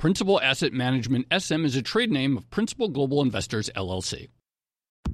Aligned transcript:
Principal 0.00 0.40
Asset 0.40 0.72
Management 0.72 1.26
SM 1.30 1.66
is 1.66 1.76
a 1.76 1.82
trade 1.82 2.10
name 2.10 2.38
of 2.38 2.48
Principal 2.48 2.88
Global 2.88 3.20
Investors 3.20 3.68
LLC. 3.76 4.28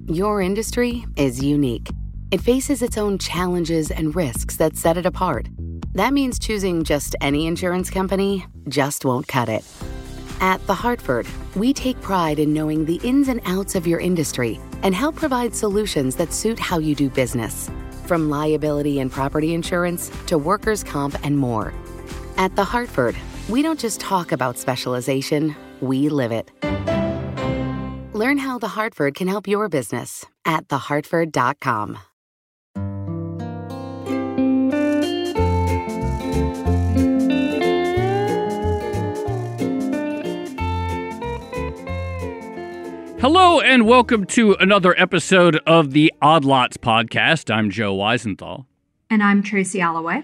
Your 0.07 0.39
industry 0.39 1.05
is 1.17 1.43
unique. 1.43 1.89
It 2.31 2.39
faces 2.39 2.81
its 2.81 2.97
own 2.97 3.17
challenges 3.17 3.91
and 3.91 4.15
risks 4.15 4.55
that 4.55 4.77
set 4.77 4.95
it 4.95 5.05
apart. 5.05 5.49
That 5.91 6.13
means 6.13 6.39
choosing 6.39 6.85
just 6.85 7.17
any 7.19 7.47
insurance 7.47 7.89
company 7.89 8.45
just 8.69 9.03
won't 9.03 9.27
cut 9.27 9.49
it. 9.49 9.65
At 10.39 10.65
The 10.67 10.75
Hartford, 10.75 11.27
we 11.57 11.73
take 11.73 11.99
pride 11.99 12.39
in 12.39 12.53
knowing 12.53 12.85
the 12.85 13.01
ins 13.03 13.27
and 13.27 13.41
outs 13.43 13.75
of 13.75 13.85
your 13.85 13.99
industry 13.99 14.57
and 14.83 14.95
help 14.95 15.17
provide 15.17 15.53
solutions 15.53 16.15
that 16.15 16.31
suit 16.31 16.59
how 16.59 16.79
you 16.79 16.95
do 16.95 17.09
business. 17.09 17.69
From 18.05 18.29
liability 18.29 19.01
and 19.01 19.11
property 19.11 19.53
insurance 19.53 20.09
to 20.27 20.37
workers' 20.37 20.81
comp 20.81 21.17
and 21.25 21.37
more. 21.37 21.73
At 22.37 22.55
The 22.55 22.63
Hartford, 22.63 23.17
we 23.49 23.61
don't 23.61 23.79
just 23.79 23.99
talk 23.99 24.31
about 24.31 24.57
specialization, 24.57 25.55
we 25.81 26.09
live 26.09 26.31
it. 26.31 26.51
Learn 28.13 28.37
how 28.37 28.57
The 28.59 28.69
Hartford 28.69 29.15
can 29.15 29.27
help 29.27 29.47
your 29.47 29.69
business 29.69 30.25
at 30.45 30.67
thehartford.com. 30.67 31.99
Hello, 43.19 43.59
and 43.59 43.87
welcome 43.87 44.25
to 44.27 44.53
another 44.59 44.93
episode 44.99 45.59
of 45.65 45.91
the 45.91 46.13
Odd 46.21 46.45
Lots 46.45 46.77
podcast. 46.77 47.53
I'm 47.53 47.69
Joe 47.69 47.95
Weisenthal. 47.97 48.65
And 49.09 49.23
I'm 49.23 49.41
Tracy 49.41 49.79
Alloway. 49.79 50.23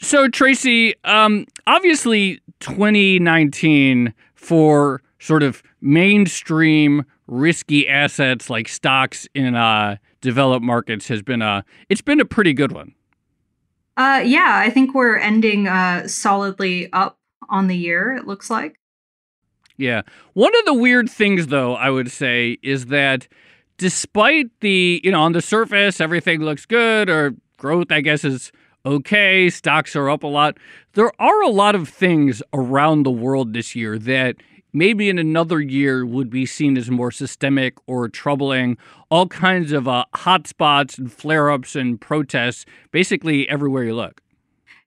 So, 0.00 0.28
Tracy, 0.28 0.94
um, 1.04 1.46
obviously, 1.66 2.40
2019 2.60 4.14
for 4.34 5.02
sort 5.18 5.42
of 5.42 5.62
mainstream 5.80 7.04
risky 7.26 7.88
assets 7.88 8.48
like 8.48 8.68
stocks 8.68 9.28
in 9.34 9.54
uh, 9.54 9.96
developed 10.20 10.64
markets 10.64 11.08
has 11.08 11.22
been 11.22 11.42
a 11.42 11.64
it's 11.88 12.00
been 12.00 12.20
a 12.20 12.24
pretty 12.24 12.52
good 12.52 12.72
one. 12.72 12.94
Uh, 13.96 14.22
yeah, 14.24 14.62
I 14.64 14.70
think 14.70 14.94
we're 14.94 15.16
ending 15.16 15.66
uh, 15.66 16.06
solidly 16.06 16.90
up 16.92 17.18
on 17.48 17.66
the 17.66 17.76
year. 17.76 18.14
It 18.14 18.26
looks 18.26 18.48
like. 18.48 18.78
Yeah, 19.76 20.02
one 20.34 20.52
of 20.58 20.64
the 20.64 20.74
weird 20.74 21.08
things, 21.08 21.48
though, 21.48 21.74
I 21.74 21.90
would 21.90 22.10
say, 22.10 22.58
is 22.62 22.86
that 22.86 23.28
despite 23.76 24.46
the 24.60 25.00
you 25.04 25.10
know 25.10 25.22
on 25.22 25.32
the 25.32 25.42
surface 25.42 26.00
everything 26.00 26.40
looks 26.40 26.66
good 26.66 27.08
or 27.08 27.34
growth, 27.56 27.90
I 27.90 28.00
guess 28.00 28.24
is 28.24 28.52
okay, 28.88 29.50
stocks 29.50 29.94
are 29.94 30.08
up 30.08 30.22
a 30.22 30.26
lot. 30.26 30.56
There 30.94 31.12
are 31.20 31.42
a 31.42 31.50
lot 31.50 31.74
of 31.74 31.88
things 31.88 32.42
around 32.54 33.02
the 33.02 33.10
world 33.10 33.52
this 33.52 33.76
year 33.76 33.98
that 33.98 34.36
maybe 34.72 35.10
in 35.10 35.18
another 35.18 35.60
year 35.60 36.06
would 36.06 36.30
be 36.30 36.46
seen 36.46 36.78
as 36.78 36.90
more 36.90 37.10
systemic 37.10 37.74
or 37.86 38.08
troubling. 38.08 38.78
All 39.10 39.28
kinds 39.28 39.72
of 39.72 39.86
uh, 39.86 40.06
hotspots 40.14 40.96
and 40.96 41.12
flare 41.12 41.50
ups 41.50 41.76
and 41.76 42.00
protests 42.00 42.64
basically 42.90 43.48
everywhere 43.48 43.84
you 43.84 43.94
look. 43.94 44.22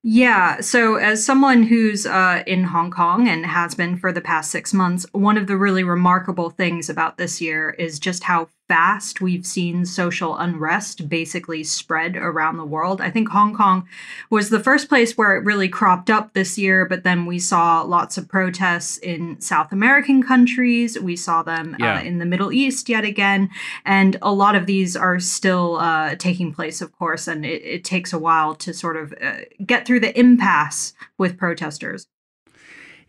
Yeah. 0.03 0.61
So, 0.61 0.95
as 0.95 1.23
someone 1.23 1.61
who's 1.61 2.07
uh, 2.07 2.41
in 2.47 2.63
Hong 2.63 2.89
Kong 2.89 3.27
and 3.27 3.45
has 3.45 3.75
been 3.75 3.97
for 3.97 4.11
the 4.11 4.19
past 4.19 4.49
six 4.49 4.73
months, 4.73 5.05
one 5.11 5.37
of 5.37 5.45
the 5.45 5.57
really 5.57 5.83
remarkable 5.83 6.49
things 6.49 6.89
about 6.89 7.19
this 7.19 7.39
year 7.39 7.69
is 7.77 7.99
just 7.99 8.23
how 8.23 8.49
fast 8.71 9.19
we've 9.19 9.45
seen 9.45 9.83
social 9.83 10.37
unrest 10.37 11.09
basically 11.09 11.61
spread 11.61 12.15
around 12.15 12.55
the 12.55 12.63
world. 12.63 13.01
I 13.01 13.09
think 13.09 13.27
Hong 13.27 13.53
Kong 13.53 13.85
was 14.29 14.49
the 14.49 14.61
first 14.61 14.87
place 14.87 15.17
where 15.17 15.35
it 15.35 15.43
really 15.43 15.67
cropped 15.67 16.09
up 16.09 16.31
this 16.31 16.57
year, 16.57 16.85
but 16.85 17.03
then 17.03 17.25
we 17.25 17.37
saw 17.37 17.81
lots 17.81 18.17
of 18.17 18.29
protests 18.29 18.97
in 18.99 19.41
South 19.41 19.73
American 19.73 20.23
countries. 20.23 20.97
We 20.97 21.17
saw 21.17 21.43
them 21.43 21.73
uh, 21.73 21.77
yeah. 21.83 21.97
uh, 21.97 22.03
in 22.03 22.19
the 22.19 22.25
Middle 22.25 22.53
East 22.53 22.87
yet 22.87 23.03
again. 23.03 23.49
And 23.83 24.15
a 24.21 24.31
lot 24.31 24.55
of 24.55 24.67
these 24.67 24.95
are 24.95 25.19
still 25.19 25.75
uh, 25.75 26.15
taking 26.15 26.53
place, 26.53 26.79
of 26.79 26.97
course, 26.97 27.27
and 27.27 27.45
it, 27.45 27.61
it, 27.65 27.83
takes 27.83 28.13
a 28.13 28.19
while 28.19 28.55
to 28.55 28.73
sort 28.73 28.95
of 28.95 29.13
uh, 29.21 29.39
get 29.65 29.85
through 29.85 29.99
the 29.99 30.17
impasse 30.17 30.93
with 31.17 31.37
protesters. 31.37 32.07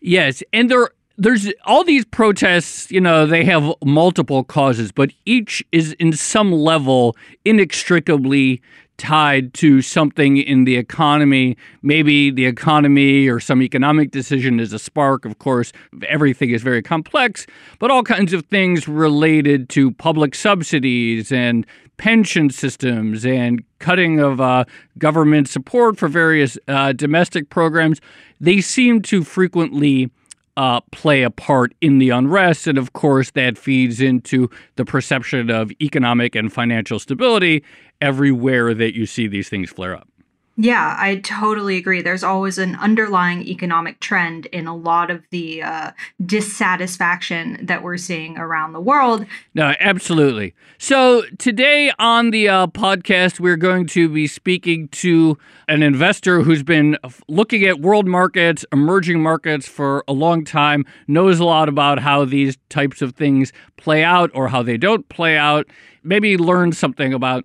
Yes, 0.01 0.43
and 0.51 0.69
there 0.69 0.89
there's 1.17 1.51
all 1.65 1.83
these 1.83 2.05
protests, 2.05 2.89
you 2.91 2.99
know, 2.99 3.25
they 3.25 3.43
have 3.45 3.71
multiple 3.83 4.43
causes, 4.43 4.91
but 4.91 5.11
each 5.25 5.63
is 5.71 5.93
in 5.93 6.13
some 6.13 6.51
level 6.51 7.15
inextricably 7.45 8.61
tied 8.97 9.53
to 9.55 9.81
something 9.81 10.37
in 10.37 10.65
the 10.65 10.77
economy. 10.77 11.57
Maybe 11.81 12.31
the 12.31 12.45
economy 12.45 13.27
or 13.27 13.39
some 13.39 13.61
economic 13.61 14.11
decision 14.11 14.59
is 14.59 14.71
a 14.71 14.79
spark. 14.79 15.25
Of 15.25 15.39
course, 15.39 15.71
everything 16.07 16.51
is 16.51 16.61
very 16.61 16.81
complex, 16.81 17.45
but 17.79 17.91
all 17.91 18.03
kinds 18.03 18.33
of 18.33 18.45
things 18.45 18.87
related 18.87 19.69
to 19.69 19.91
public 19.91 20.35
subsidies 20.35 21.31
and 21.31 21.65
pension 21.97 22.49
systems 22.49 23.25
and 23.25 23.63
cutting 23.79 24.19
of 24.19 24.41
uh, 24.41 24.65
government 24.97 25.47
support 25.47 25.97
for 25.97 26.07
various 26.07 26.57
uh, 26.67 26.91
domestic 26.93 27.49
programs, 27.49 27.99
they 28.39 28.61
seem 28.61 29.01
to 29.01 29.23
frequently 29.23 30.09
uh, 30.57 30.81
play 30.91 31.23
a 31.23 31.29
part 31.29 31.73
in 31.81 31.97
the 31.97 32.09
unrest. 32.09 32.67
And 32.67 32.77
of 32.77 32.93
course, 32.93 33.31
that 33.31 33.57
feeds 33.57 34.01
into 34.01 34.49
the 34.75 34.85
perception 34.85 35.49
of 35.49 35.71
economic 35.81 36.35
and 36.35 36.51
financial 36.51 36.99
stability 36.99 37.63
everywhere 38.01 38.73
that 38.73 38.95
you 38.95 39.05
see 39.05 39.27
these 39.27 39.49
things 39.49 39.69
flare 39.69 39.95
up. 39.95 40.07
Yeah, 40.55 40.95
I 40.99 41.15
totally 41.15 41.77
agree. 41.77 42.03
There's 42.03 42.23
always 42.23 42.59
an 42.59 42.75
underlying 42.75 43.41
economic 43.47 43.99
trend 43.99 44.45
in 44.47 44.67
a 44.67 44.75
lot 44.75 45.09
of 45.09 45.23
the 45.31 45.63
uh, 45.63 45.91
dissatisfaction 46.23 47.65
that 47.65 47.81
we're 47.81 47.97
seeing 47.97 48.37
around 48.37 48.73
the 48.73 48.79
world. 48.79 49.25
No, 49.55 49.73
absolutely. 49.79 50.53
So, 50.77 51.23
today 51.39 51.91
on 51.97 52.29
the 52.29 52.49
uh, 52.49 52.67
podcast, 52.67 53.39
we're 53.39 53.57
going 53.57 53.87
to 53.87 54.07
be 54.07 54.27
speaking 54.27 54.89
to 54.89 55.39
an 55.67 55.81
investor 55.81 56.41
who's 56.41 56.61
been 56.61 56.97
looking 57.27 57.63
at 57.63 57.79
world 57.79 58.05
markets, 58.07 58.63
emerging 58.71 59.23
markets 59.23 59.67
for 59.67 60.03
a 60.07 60.13
long 60.13 60.45
time, 60.45 60.85
knows 61.07 61.39
a 61.39 61.45
lot 61.45 61.67
about 61.67 61.97
how 61.97 62.25
these 62.25 62.59
types 62.69 63.01
of 63.01 63.15
things 63.15 63.51
play 63.77 64.03
out 64.03 64.29
or 64.35 64.49
how 64.49 64.61
they 64.61 64.77
don't 64.77 65.09
play 65.09 65.35
out, 65.35 65.65
maybe 66.03 66.37
learn 66.37 66.73
something 66.73 67.11
about 67.11 67.43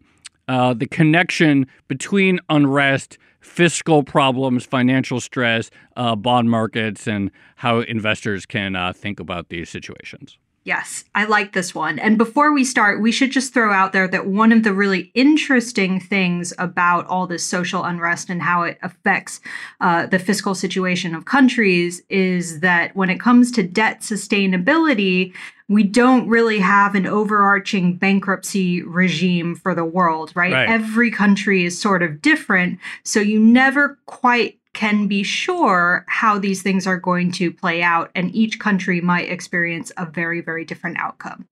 uh, 0.48 0.74
the 0.74 0.86
connection 0.86 1.66
between 1.86 2.40
unrest, 2.48 3.18
fiscal 3.40 4.02
problems, 4.02 4.64
financial 4.64 5.20
stress, 5.20 5.70
uh, 5.96 6.16
bond 6.16 6.50
markets, 6.50 7.06
and 7.06 7.30
how 7.56 7.80
investors 7.80 8.46
can 8.46 8.74
uh, 8.74 8.92
think 8.92 9.20
about 9.20 9.48
these 9.48 9.68
situations. 9.68 10.38
Yes, 10.68 11.04
I 11.14 11.24
like 11.24 11.54
this 11.54 11.74
one. 11.74 11.98
And 11.98 12.18
before 12.18 12.52
we 12.52 12.62
start, 12.62 13.00
we 13.00 13.10
should 13.10 13.30
just 13.30 13.54
throw 13.54 13.72
out 13.72 13.94
there 13.94 14.06
that 14.08 14.26
one 14.26 14.52
of 14.52 14.64
the 14.64 14.74
really 14.74 15.10
interesting 15.14 15.98
things 15.98 16.52
about 16.58 17.06
all 17.06 17.26
this 17.26 17.42
social 17.42 17.84
unrest 17.84 18.28
and 18.28 18.42
how 18.42 18.64
it 18.64 18.78
affects 18.82 19.40
uh, 19.80 20.04
the 20.04 20.18
fiscal 20.18 20.54
situation 20.54 21.14
of 21.14 21.24
countries 21.24 22.02
is 22.10 22.60
that 22.60 22.94
when 22.94 23.08
it 23.08 23.18
comes 23.18 23.50
to 23.52 23.62
debt 23.62 24.00
sustainability, 24.00 25.32
we 25.68 25.82
don't 25.82 26.28
really 26.28 26.58
have 26.58 26.94
an 26.94 27.06
overarching 27.06 27.96
bankruptcy 27.96 28.82
regime 28.82 29.54
for 29.54 29.74
the 29.74 29.84
world, 29.84 30.32
right? 30.34 30.52
right? 30.52 30.68
Every 30.68 31.10
country 31.10 31.64
is 31.64 31.78
sort 31.78 32.02
of 32.02 32.22
different. 32.22 32.78
So 33.04 33.20
you 33.20 33.38
never 33.38 33.98
quite 34.06 34.58
can 34.72 35.08
be 35.08 35.22
sure 35.22 36.04
how 36.08 36.38
these 36.38 36.62
things 36.62 36.86
are 36.86 36.98
going 36.98 37.32
to 37.32 37.52
play 37.52 37.82
out, 37.82 38.10
and 38.14 38.34
each 38.34 38.58
country 38.58 39.00
might 39.00 39.28
experience 39.28 39.90
a 39.96 40.06
very, 40.06 40.40
very 40.40 40.64
different 40.64 40.98
outcome. 41.00 41.46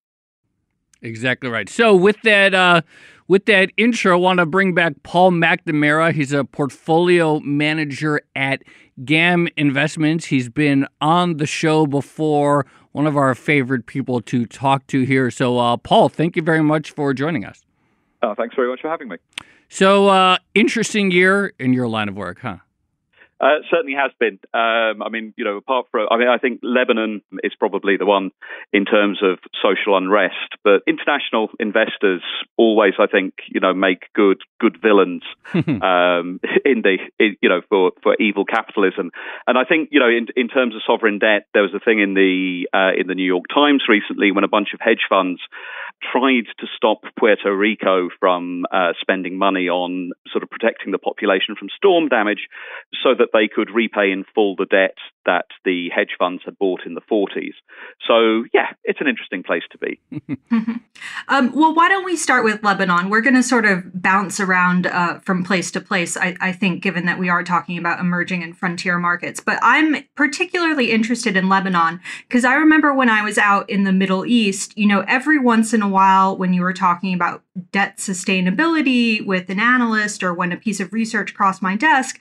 Exactly 1.03 1.51
right. 1.51 1.69
So 1.69 1.95
with 1.95 2.17
that, 2.23 2.55
uh, 2.55 2.83
with 3.29 3.47
that 3.47 3.71
intro, 3.77 4.13
I 4.13 4.21
want 4.21 4.39
to 4.39 4.47
bring 4.47 4.75
back 4.75 4.95
Paul 5.03 5.33
McNamara. 5.33 6.13
He's 6.13 6.33
a 6.33 6.45
portfolio 6.45 7.41
manager 7.41 8.21
at 8.35 8.63
GAM 9.05 9.49
Investments. 9.57 10.27
He's 10.27 10.49
been 10.49 10.87
on 11.01 11.39
the 11.39 11.47
show 11.47 11.87
before. 11.87 12.65
One 12.97 13.07
of 13.07 13.15
our 13.15 13.35
favorite 13.35 13.85
people 13.85 14.23
to 14.23 14.47
talk 14.47 14.87
to 14.87 15.03
here. 15.03 15.31
So, 15.31 15.59
uh, 15.59 15.77
Paul, 15.77 16.09
thank 16.09 16.35
you 16.35 16.41
very 16.41 16.63
much 16.63 16.93
for 16.93 17.13
joining 17.13 17.45
us. 17.45 17.63
Oh, 18.23 18.35
thanks 18.35 18.57
very 18.57 18.71
much 18.71 18.81
for 18.81 18.89
having 18.89 19.09
me. 19.09 19.19
So, 19.69 20.09
uh, 20.09 20.39
interesting 20.55 21.11
year 21.11 21.53
in 21.59 21.75
your 21.75 21.89
line 21.89 22.09
of 22.09 22.17
work, 22.17 22.39
huh? 22.41 22.57
Uh, 23.39 23.61
certainly 23.71 23.95
has 23.95 24.11
been. 24.19 24.39
Um, 24.55 25.03
I 25.03 25.11
mean, 25.11 25.35
you 25.37 25.45
know, 25.45 25.59
apart 25.59 25.87
from, 25.91 26.09
I 26.11 26.17
mean, 26.17 26.29
I 26.29 26.39
think 26.39 26.61
Lebanon 26.63 27.21
is 27.45 27.53
probably 27.59 27.99
the 27.99 28.07
one 28.07 28.31
in 28.73 28.87
terms 28.87 29.19
of 29.23 29.39
social 29.63 29.97
unrest, 29.97 30.57
but 30.65 30.83
international 30.87 31.51
investors 31.61 32.23
always, 32.57 32.95
I 32.99 33.07
think, 33.07 33.35
you 33.49 33.61
know, 33.61 33.75
make 33.75 34.13
good 34.15 34.41
good 34.59 34.79
villains 34.81 35.23
um, 35.55 36.41
in 36.65 36.81
the, 36.83 36.97
in, 37.19 37.37
you 37.43 37.51
know, 37.51 37.61
for 37.69 37.93
for 38.03 38.17
evil 38.19 38.47
capitalism. 38.47 39.11
And 39.47 39.59
I 39.59 39.65
think, 39.65 39.91
you 39.93 40.01
know, 40.01 40.09
in 40.09 40.29
in 40.35 40.49
terms 40.49 40.75
of 40.75 40.81
sovereign 40.87 41.19
debt, 41.19 41.47
there 41.53 41.63
was 41.63 41.75
a 41.75 41.81
thing 41.81 42.01
in 42.01 42.15
the 42.15 42.69
uh, 42.73 42.99
in 42.99 43.07
the 43.07 43.15
New 43.15 43.27
York 43.27 43.45
Times 43.55 43.85
recently 43.87 44.33
when 44.33 44.45
a 44.45 44.49
bunch 44.49 44.69
of 44.73 44.81
hedge 44.81 45.05
funds 45.11 45.41
tried 46.03 46.47
to 46.59 46.67
stop 46.77 47.03
Puerto 47.19 47.55
Rico 47.55 48.09
from 48.21 48.65
uh, 48.73 48.93
spending 49.01 49.39
money 49.39 49.69
on 49.69 50.13
sort 50.31 50.43
of 50.43 50.51
protecting 50.51 50.93
the 50.93 50.99
population 50.99 51.55
from 51.59 51.69
storm 51.77 52.09
damage 52.09 52.49
so 53.03 53.15
that 53.19 53.29
they 53.33 53.49
could 53.49 53.71
repay 53.71 54.11
in 54.11 54.25
full 54.35 54.57
the 54.57 54.67
debt 54.67 54.97
that 55.25 55.47
the 55.65 55.89
hedge 55.95 56.15
funds 56.19 56.43
had 56.45 56.57
bought 56.59 56.83
in 56.87 56.95
the 56.95 57.01
40s. 57.01 57.55
So, 58.07 58.45
yeah, 58.55 58.69
it's 58.85 59.01
an 59.01 59.09
interesting 59.09 59.43
place 59.43 59.65
to 59.73 59.79
be. 59.79 60.01
um, 61.29 61.53
well, 61.53 61.75
why 61.75 61.89
don't 61.89 62.05
we 62.05 62.17
start 62.17 62.45
with 62.45 62.63
Lebanon? 62.63 63.11
We're 63.11 63.21
going 63.21 63.35
to 63.35 63.43
sort 63.43 63.65
of 63.65 63.83
bounce 64.01 64.39
around 64.39 64.87
uh, 64.87 65.19
from 65.21 65.43
place 65.43 65.71
to 65.73 65.81
place, 65.81 66.17
I, 66.17 66.37
I 66.41 66.53
think, 66.53 66.83
given 66.83 67.07
that 67.07 67.19
we 67.19 67.29
are 67.29 67.43
talking 67.43 67.77
about 67.77 67.99
emerging 67.99 68.43
and 68.43 68.57
frontier 68.57 68.99
markets. 68.99 69.41
But 69.41 69.59
I'm 69.63 70.05
particularly 70.15 70.93
interested 70.93 71.37
in 71.37 71.49
Lebanon 71.49 72.01
because 72.29 72.45
I 72.45 72.55
remember 72.55 72.95
when 72.95 73.11
I 73.11 73.23
was 73.23 73.39
out 73.39 73.69
in 73.69 73.85
the 73.85 73.93
Middle 73.93 74.25
East, 74.25 74.77
you 74.79 74.87
know, 74.87 75.05
every 75.09 75.39
once 75.39 75.75
in 75.75 75.83
a 75.83 75.89
while 75.89 75.96
when 76.37 76.53
you 76.53 76.63
were 76.63 76.73
talking 76.73 77.15
about 77.15 77.43
debt 77.73 77.99
sustainability 77.99 79.25
with 79.25 79.49
an 79.51 79.61
analyst 79.61 80.23
or 80.23 80.35
when 80.35 80.53
a 80.53 80.57
piece 80.57 80.81
of 80.81 80.93
research 80.93 81.35
crossed 81.35 81.63
my 81.63 81.77
desk, 81.77 82.21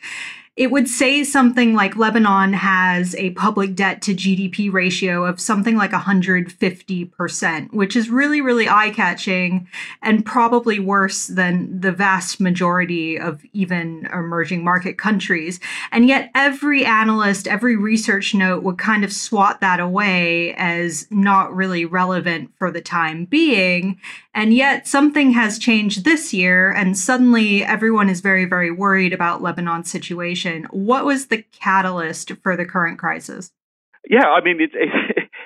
it 0.55 0.71
would 0.71 0.87
say 0.87 1.25
something 1.25 1.73
like 1.73 1.97
Lebanon 1.97 2.53
has 2.53 3.13
a 3.15 3.31
public 3.31 3.75
debt 3.75 4.01
to 4.03 4.15
GDP 4.15 4.71
ratio 4.71 5.25
of 5.25 5.41
something 5.41 5.75
like 5.75 5.91
150%, 5.91 7.73
which 7.73 7.95
is 7.97 8.09
really, 8.09 8.39
really 8.39 8.69
eye 8.69 8.91
catching 8.91 9.67
and 10.01 10.25
probably 10.25 10.79
worse 10.79 11.27
than 11.27 11.81
the 11.81 11.91
vast 11.91 12.39
majority 12.39 13.19
of 13.19 13.43
even 13.51 14.07
emerging 14.13 14.63
market 14.63 14.97
countries. 14.97 15.59
And 15.91 16.07
yet, 16.07 16.31
every 16.33 16.85
analyst, 16.85 17.47
every 17.47 17.75
research 17.75 18.33
note 18.33 18.63
would 18.63 18.77
kind 18.77 19.03
of 19.03 19.11
swat 19.11 19.59
that 19.59 19.81
away 19.81 20.53
as 20.53 21.05
not 21.11 21.53
really 21.53 21.83
relevant 21.83 22.51
for 22.57 22.71
the 22.71 22.81
time 22.81 23.25
being. 23.25 23.99
And 24.35 24.53
yet, 24.53 24.85
something 24.85 25.31
has 25.31 25.57
changed 25.57 26.03
this 26.03 26.33
year, 26.33 26.69
and 26.69 26.97
suddenly 26.97 27.63
everyone 27.63 28.09
is 28.09 28.19
very, 28.19 28.43
very 28.43 28.69
worried 28.69 29.13
about 29.13 29.41
Lebanon's 29.41 29.89
situation. 29.89 30.67
What 30.71 31.05
was 31.05 31.27
the 31.27 31.43
catalyst 31.53 32.33
for 32.43 32.57
the 32.57 32.65
current 32.65 32.99
crisis? 32.99 33.53
Yeah, 34.09 34.25
I 34.25 34.43
mean, 34.43 34.57
it's 34.59 34.73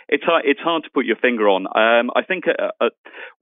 it's 0.10 0.24
hard, 0.26 0.44
it's 0.44 0.60
hard 0.60 0.86
to 0.86 0.90
put 0.90 1.06
your 1.06 1.18
finger 1.18 1.48
on. 1.48 1.68
Um, 1.68 2.10
I 2.16 2.24
think 2.24 2.46
uh, 2.48 2.72
uh, 2.82 2.90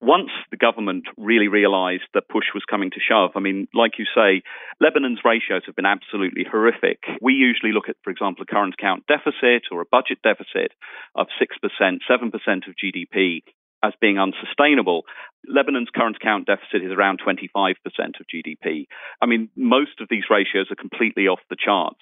once 0.02 0.32
the 0.52 0.58
government 0.58 1.06
really 1.16 1.48
realised 1.48 2.04
that 2.14 2.28
push 2.28 2.52
was 2.54 2.66
coming 2.70 2.92
to 2.92 3.00
shove, 3.00 3.32
I 3.38 3.40
mean, 3.40 3.70
like 3.74 3.94
you 3.98 4.06
say, 4.14 4.44
Lebanon's 4.82 5.22
ratios 5.24 5.64
have 5.66 5.78
been 5.78 5.86
absolutely 5.86 6.44
horrific. 6.44 7.00
We 7.22 7.34
usually 7.34 7.72
look 7.72 7.88
at, 7.88 7.96
for 8.04 8.12
example, 8.12 8.44
a 8.44 8.52
current 8.54 8.76
account 8.78 9.06
deficit 9.08 9.72
or 9.72 9.80
a 9.80 9.90
budget 9.90 10.20
deficit 10.24 10.74
of 11.16 11.28
six 11.40 11.56
percent, 11.58 12.02
seven 12.06 12.32
percent 12.32 12.66
of 12.68 12.76
GDP 12.76 13.44
as 13.84 13.94
being 14.02 14.18
unsustainable. 14.18 15.04
Lebanon's 15.48 15.90
current 15.94 16.18
account 16.18 16.48
deficit 16.48 16.84
is 16.84 16.92
around 16.92 17.20
25% 17.26 17.76
of 18.20 18.26
GDP. 18.34 18.88
I 19.22 19.26
mean, 19.26 19.50
most 19.56 20.02
of 20.02 20.08
these 20.10 20.26
ratios 20.30 20.68
are 20.72 20.76
completely 20.76 21.28
off 21.28 21.40
the 21.50 21.56
charts. 21.58 22.02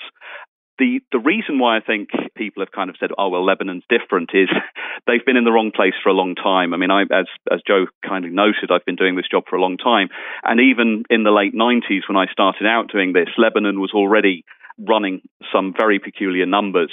The 0.77 0.99
the 1.13 1.19
reason 1.19 1.57
why 1.57 1.77
I 1.77 1.79
think 1.79 2.09
people 2.35 2.61
have 2.61 2.71
kind 2.71 2.89
of 2.89 2.97
said, 2.99 3.11
"Oh 3.17 3.29
well, 3.29 3.45
Lebanon's 3.45 3.85
different," 3.87 4.31
is 4.33 4.49
they've 5.07 5.23
been 5.25 5.37
in 5.37 5.45
the 5.45 5.51
wrong 5.51 5.71
place 5.73 5.93
for 6.03 6.09
a 6.09 6.13
long 6.13 6.35
time. 6.35 6.73
I 6.73 6.77
mean, 6.77 6.91
I, 6.91 7.03
as 7.03 7.27
as 7.49 7.61
Joe 7.65 7.85
kindly 8.05 8.29
noted, 8.29 8.71
I've 8.71 8.83
been 8.83 8.97
doing 8.97 9.15
this 9.15 9.29
job 9.31 9.43
for 9.49 9.55
a 9.55 9.61
long 9.61 9.77
time, 9.77 10.09
and 10.43 10.59
even 10.59 11.03
in 11.09 11.23
the 11.23 11.31
late 11.31 11.55
'90s 11.55 12.09
when 12.09 12.17
I 12.17 12.25
started 12.29 12.67
out 12.67 12.91
doing 12.91 13.13
this, 13.13 13.29
Lebanon 13.37 13.79
was 13.79 13.91
already 13.93 14.43
running 14.77 15.21
some 15.53 15.73
very 15.77 15.99
peculiar 15.99 16.45
numbers. 16.45 16.91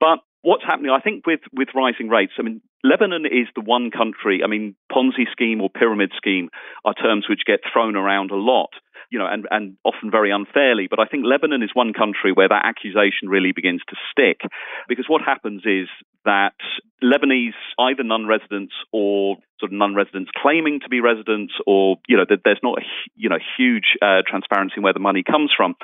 But 0.00 0.20
what's 0.42 0.64
happening, 0.64 0.90
I 0.90 1.00
think, 1.00 1.26
with, 1.26 1.40
with 1.52 1.68
rising 1.74 2.08
rates, 2.08 2.32
I 2.38 2.42
mean, 2.42 2.60
Lebanon 2.84 3.26
is 3.26 3.48
the 3.54 3.60
one 3.60 3.90
country, 3.90 4.42
I 4.44 4.46
mean, 4.46 4.76
Ponzi 4.90 5.30
scheme 5.32 5.60
or 5.60 5.68
pyramid 5.68 6.12
scheme 6.16 6.48
are 6.84 6.94
terms 6.94 7.26
which 7.28 7.40
get 7.46 7.60
thrown 7.72 7.96
around 7.96 8.30
a 8.30 8.36
lot 8.36 8.70
you 9.10 9.18
know, 9.18 9.26
and, 9.26 9.46
and 9.50 9.76
often 9.84 10.10
very 10.10 10.30
unfairly. 10.30 10.86
But 10.88 11.00
I 11.00 11.06
think 11.06 11.24
Lebanon 11.24 11.62
is 11.62 11.70
one 11.72 11.92
country 11.92 12.32
where 12.32 12.48
that 12.48 12.64
accusation 12.64 13.28
really 13.28 13.52
begins 13.52 13.80
to 13.88 13.96
stick. 14.10 14.40
Because 14.88 15.06
what 15.08 15.22
happens 15.22 15.62
is 15.64 15.88
that 16.24 16.54
Lebanese, 17.02 17.56
either 17.78 18.02
non 18.02 18.26
residents 18.26 18.74
or 18.92 19.36
sort 19.60 19.72
of 19.72 19.78
non 19.78 19.94
residents 19.94 20.30
claiming 20.36 20.80
to 20.80 20.88
be 20.88 21.00
residents, 21.00 21.54
or, 21.66 21.96
you 22.06 22.16
know, 22.16 22.26
that 22.28 22.40
there's 22.44 22.60
not 22.62 22.78
a, 22.78 22.82
you 23.16 23.28
know, 23.28 23.38
huge 23.56 23.96
uh, 24.02 24.20
transparency 24.26 24.74
in 24.76 24.82
where 24.82 24.92
the 24.92 25.00
money 25.00 25.22
comes 25.22 25.50
from, 25.56 25.74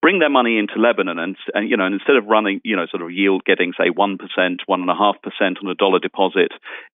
bring 0.00 0.18
their 0.18 0.30
money 0.30 0.58
into 0.58 0.80
Lebanon. 0.80 1.18
And, 1.18 1.36
and, 1.54 1.68
you 1.68 1.76
know, 1.76 1.84
and 1.84 1.94
instead 1.94 2.16
of 2.16 2.26
running, 2.26 2.60
you 2.64 2.76
know, 2.76 2.86
sort 2.90 3.02
of 3.02 3.10
yield 3.10 3.44
getting, 3.44 3.72
say, 3.76 3.90
1%, 3.90 4.16
1.5% 4.38 4.64
on 4.68 5.70
a 5.70 5.74
dollar 5.74 5.98
deposit 5.98 6.52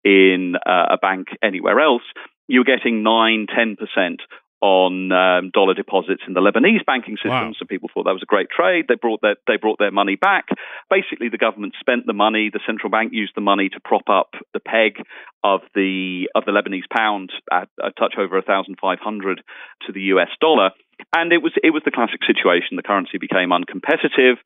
in 0.05 0.57
uh, 0.67 0.93
a 0.93 0.99
bank 0.99 1.29
anywhere 1.43 1.81
else, 1.81 2.03
you're 2.49 2.65
getting 2.65 3.03
9, 3.03 3.47
10% 3.47 4.17
on 4.61 5.11
um, 5.13 5.51
dollar 5.53 5.75
deposits 5.75 6.23
in 6.27 6.35
the 6.35 6.41
Lebanese 6.41 6.85
banking 6.85 7.17
system. 7.17 7.31
Wow. 7.31 7.53
So 7.59 7.65
people 7.65 7.89
thought 7.93 8.05
that 8.05 8.13
was 8.13 8.23
a 8.23 8.29
great 8.29 8.49
trade. 8.51 8.87
They 8.89 8.95
brought 8.95 9.21
their 9.23 9.37
they 9.47 9.57
brought 9.57 9.79
their 9.79 9.91
money 9.91 10.17
back. 10.17 10.49
Basically, 10.91 11.29
the 11.29 11.39
government 11.39 11.75
spent 11.81 12.07
the 12.07 12.13
money. 12.13 12.51
The 12.53 12.61
central 12.67 12.91
bank 12.91 13.13
used 13.13 13.33
the 13.35 13.41
money 13.41 13.69
to 13.71 13.81
prop 13.81 14.09
up 14.09 14.35
the 14.53 14.61
peg 14.61 15.01
of 15.43 15.61
the 15.75 16.29
of 16.35 16.45
the 16.45 16.53
Lebanese 16.53 16.89
pound 16.95 17.31
at 17.51 17.69
a 17.83 17.91
touch 17.93 18.15
over 18.19 18.37
1,500 18.37 19.43
to 19.87 19.93
the 19.93 20.01
US 20.15 20.31
dollar. 20.41 20.71
And 21.17 21.33
it 21.33 21.41
was 21.41 21.53
it 21.65 21.71
was 21.71 21.83
the 21.85 21.91
classic 21.91 22.21
situation. 22.27 22.77
The 22.77 22.83
currency 22.83 23.17
became 23.17 23.51
uncompetitive, 23.51 24.37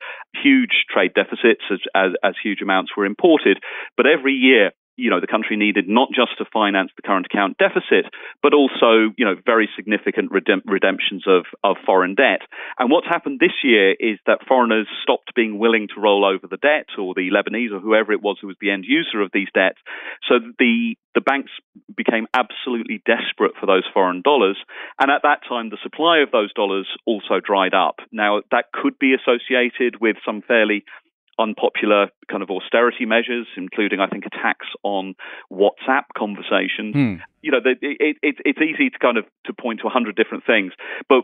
huge 0.41 0.85
trade 0.89 1.11
deficits 1.13 1.63
as, 1.69 1.79
as, 1.93 2.11
as 2.23 2.33
huge 2.41 2.61
amounts 2.61 2.91
were 2.95 3.05
imported. 3.05 3.59
But 3.97 4.07
every 4.07 4.33
year 4.33 4.71
you 4.97 5.09
know, 5.09 5.19
the 5.19 5.27
country 5.27 5.57
needed 5.57 5.87
not 5.87 6.09
just 6.09 6.37
to 6.37 6.45
finance 6.51 6.91
the 6.95 7.01
current 7.01 7.25
account 7.25 7.57
deficit, 7.57 8.11
but 8.41 8.53
also, 8.53 9.11
you 9.17 9.25
know, 9.25 9.35
very 9.45 9.69
significant 9.75 10.31
redemp- 10.31 10.65
redemptions 10.65 11.23
of, 11.27 11.45
of 11.63 11.77
foreign 11.85 12.15
debt. 12.15 12.41
And 12.79 12.89
what's 12.89 13.07
happened 13.07 13.39
this 13.39 13.63
year 13.63 13.91
is 13.91 14.19
that 14.25 14.47
foreigners 14.47 14.87
stopped 15.03 15.35
being 15.35 15.59
willing 15.59 15.87
to 15.93 16.01
roll 16.01 16.25
over 16.25 16.47
the 16.47 16.57
debt, 16.57 16.87
or 16.97 17.13
the 17.13 17.29
Lebanese, 17.29 17.71
or 17.71 17.79
whoever 17.79 18.11
it 18.11 18.21
was 18.21 18.37
who 18.39 18.47
was 18.47 18.57
the 18.61 18.71
end 18.71 18.85
user 18.87 19.21
of 19.21 19.31
these 19.33 19.49
debts. 19.53 19.79
So 20.27 20.35
the 20.59 20.95
the 21.15 21.21
banks 21.21 21.51
became 21.95 22.27
absolutely 22.33 23.01
desperate 23.05 23.53
for 23.57 23.65
those 23.65 23.87
foreign 23.93 24.21
dollars. 24.21 24.57
And 24.99 25.09
at 25.09 25.23
that 25.23 25.39
time, 25.47 25.69
the 25.69 25.77
supply 25.81 26.19
of 26.19 26.29
those 26.31 26.51
dollars 26.53 26.87
also 27.05 27.39
dried 27.39 27.73
up. 27.73 27.95
Now, 28.11 28.41
that 28.51 28.65
could 28.73 28.99
be 28.99 29.15
associated 29.15 30.01
with 30.01 30.17
some 30.25 30.41
fairly 30.41 30.83
unpopular 31.39 32.09
kind 32.29 32.41
of 32.41 32.49
austerity 32.49 33.05
measures, 33.05 33.47
including, 33.57 33.99
I 33.99 34.07
think, 34.07 34.25
a 34.25 34.29
tax 34.29 34.65
on 34.83 35.15
WhatsApp 35.51 36.05
conversations. 36.17 36.93
Hmm. 36.93 37.15
You 37.41 37.51
know, 37.51 37.59
it, 37.63 37.77
it, 37.81 38.17
it, 38.21 38.35
it's 38.43 38.59
easy 38.59 38.89
to 38.89 38.99
kind 38.99 39.17
of 39.17 39.25
to 39.45 39.53
point 39.53 39.81
to 39.81 39.87
a 39.87 39.89
hundred 39.89 40.15
different 40.15 40.45
things, 40.45 40.73
but 41.07 41.23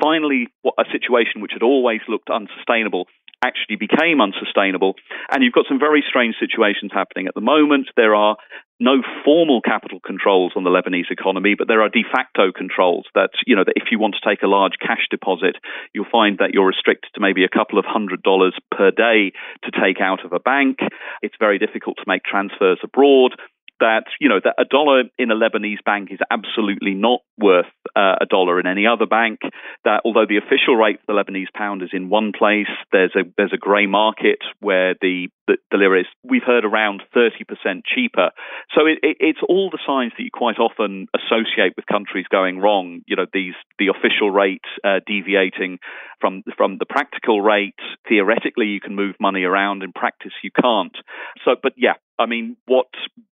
finally, 0.00 0.48
what, 0.62 0.74
a 0.78 0.84
situation 0.90 1.40
which 1.40 1.52
had 1.52 1.62
always 1.62 2.00
looked 2.08 2.30
unsustainable 2.30 3.06
actually 3.44 3.76
became 3.76 4.20
unsustainable. 4.20 4.94
And 5.30 5.42
you've 5.42 5.52
got 5.52 5.66
some 5.68 5.78
very 5.78 6.04
strange 6.06 6.36
situations 6.38 6.92
happening 6.92 7.26
at 7.26 7.34
the 7.34 7.40
moment. 7.40 7.88
There 7.96 8.14
are 8.14 8.36
no 8.82 9.02
formal 9.24 9.60
capital 9.62 10.00
controls 10.04 10.52
on 10.56 10.64
the 10.64 10.70
Lebanese 10.70 11.10
economy, 11.10 11.54
but 11.56 11.68
there 11.68 11.82
are 11.82 11.88
de 11.88 12.02
facto 12.02 12.50
controls 12.50 13.06
that, 13.14 13.30
you 13.46 13.54
know, 13.54 13.62
that 13.64 13.76
if 13.76 13.92
you 13.92 13.98
want 13.98 14.16
to 14.18 14.28
take 14.28 14.42
a 14.42 14.48
large 14.48 14.74
cash 14.80 15.06
deposit, 15.08 15.56
you'll 15.94 16.10
find 16.10 16.38
that 16.38 16.50
you're 16.52 16.66
restricted 16.66 17.10
to 17.14 17.20
maybe 17.20 17.44
a 17.44 17.48
couple 17.48 17.78
of 17.78 17.84
hundred 17.86 18.22
dollars 18.22 18.54
per 18.76 18.90
day 18.90 19.30
to 19.62 19.70
take 19.70 20.00
out 20.00 20.24
of 20.24 20.32
a 20.32 20.40
bank. 20.40 20.78
It's 21.22 21.36
very 21.38 21.58
difficult 21.58 21.98
to 21.98 22.08
make 22.08 22.24
transfers 22.24 22.80
abroad 22.82 23.38
that 23.82 24.04
you 24.20 24.28
know 24.28 24.38
that 24.42 24.54
a 24.58 24.64
dollar 24.64 25.02
in 25.18 25.32
a 25.32 25.34
Lebanese 25.34 25.82
bank 25.84 26.10
is 26.12 26.20
absolutely 26.30 26.94
not 26.94 27.20
worth 27.36 27.66
uh, 27.96 28.14
a 28.22 28.26
dollar 28.26 28.60
in 28.60 28.66
any 28.66 28.86
other 28.86 29.06
bank. 29.06 29.40
That 29.84 30.02
although 30.04 30.24
the 30.26 30.38
official 30.38 30.76
rate 30.76 31.00
for 31.04 31.12
the 31.12 31.18
Lebanese 31.18 31.52
pound 31.52 31.82
is 31.82 31.90
in 31.92 32.08
one 32.08 32.30
place, 32.30 32.70
there's 32.92 33.10
a 33.16 33.24
there's 33.36 33.52
a 33.52 33.58
grey 33.58 33.86
market 33.86 34.38
where 34.60 34.94
the, 35.02 35.28
the, 35.48 35.56
the 35.72 35.78
lira 35.78 36.00
is 36.00 36.06
we've 36.22 36.46
heard 36.46 36.64
around 36.64 37.02
thirty 37.12 37.42
percent 37.42 37.84
cheaper. 37.84 38.30
So 38.72 38.86
it, 38.86 38.98
it, 39.02 39.16
it's 39.18 39.42
all 39.48 39.68
the 39.68 39.82
signs 39.84 40.12
that 40.16 40.22
you 40.22 40.30
quite 40.32 40.58
often 40.58 41.08
associate 41.12 41.74
with 41.74 41.86
countries 41.86 42.26
going 42.30 42.60
wrong. 42.60 43.02
You 43.06 43.16
know 43.16 43.26
these 43.34 43.54
the 43.80 43.88
official 43.88 44.30
rate 44.30 44.64
uh, 44.84 45.00
deviating 45.04 45.80
from 46.20 46.44
from 46.56 46.78
the 46.78 46.86
practical 46.86 47.42
rate. 47.42 47.74
Theoretically, 48.08 48.66
you 48.66 48.80
can 48.80 48.94
move 48.94 49.16
money 49.18 49.42
around. 49.42 49.82
In 49.82 49.92
practice, 49.92 50.32
you 50.44 50.50
can't. 50.52 50.96
So, 51.44 51.56
but 51.60 51.72
yeah, 51.76 51.94
I 52.18 52.26
mean, 52.26 52.56
what 52.66 52.86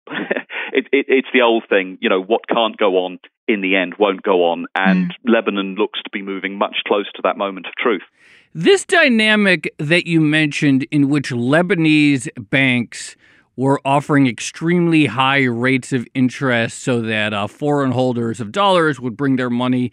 it, 0.72 0.86
it, 0.92 1.06
it's 1.08 1.28
the 1.32 1.42
old 1.42 1.64
thing, 1.68 1.98
you 2.00 2.08
know, 2.08 2.22
what 2.22 2.48
can't 2.48 2.76
go 2.76 3.04
on 3.04 3.18
in 3.48 3.60
the 3.60 3.76
end 3.76 3.94
won't 3.98 4.22
go 4.22 4.44
on, 4.44 4.66
and 4.74 5.10
mm. 5.10 5.32
Lebanon 5.32 5.76
looks 5.76 6.00
to 6.02 6.10
be 6.10 6.22
moving 6.22 6.58
much 6.58 6.76
closer 6.86 7.10
to 7.14 7.22
that 7.22 7.38
moment 7.38 7.66
of 7.66 7.74
truth. 7.76 8.02
This 8.54 8.84
dynamic 8.84 9.72
that 9.78 10.06
you 10.06 10.20
mentioned, 10.20 10.86
in 10.90 11.08
which 11.08 11.30
Lebanese 11.30 12.28
banks 12.50 13.16
were 13.56 13.80
offering 13.84 14.26
extremely 14.26 15.06
high 15.06 15.44
rates 15.44 15.92
of 15.92 16.06
interest 16.14 16.82
so 16.82 17.00
that 17.00 17.32
uh, 17.32 17.46
foreign 17.46 17.92
holders 17.92 18.40
of 18.40 18.52
dollars 18.52 19.00
would 19.00 19.16
bring 19.16 19.36
their 19.36 19.50
money 19.50 19.92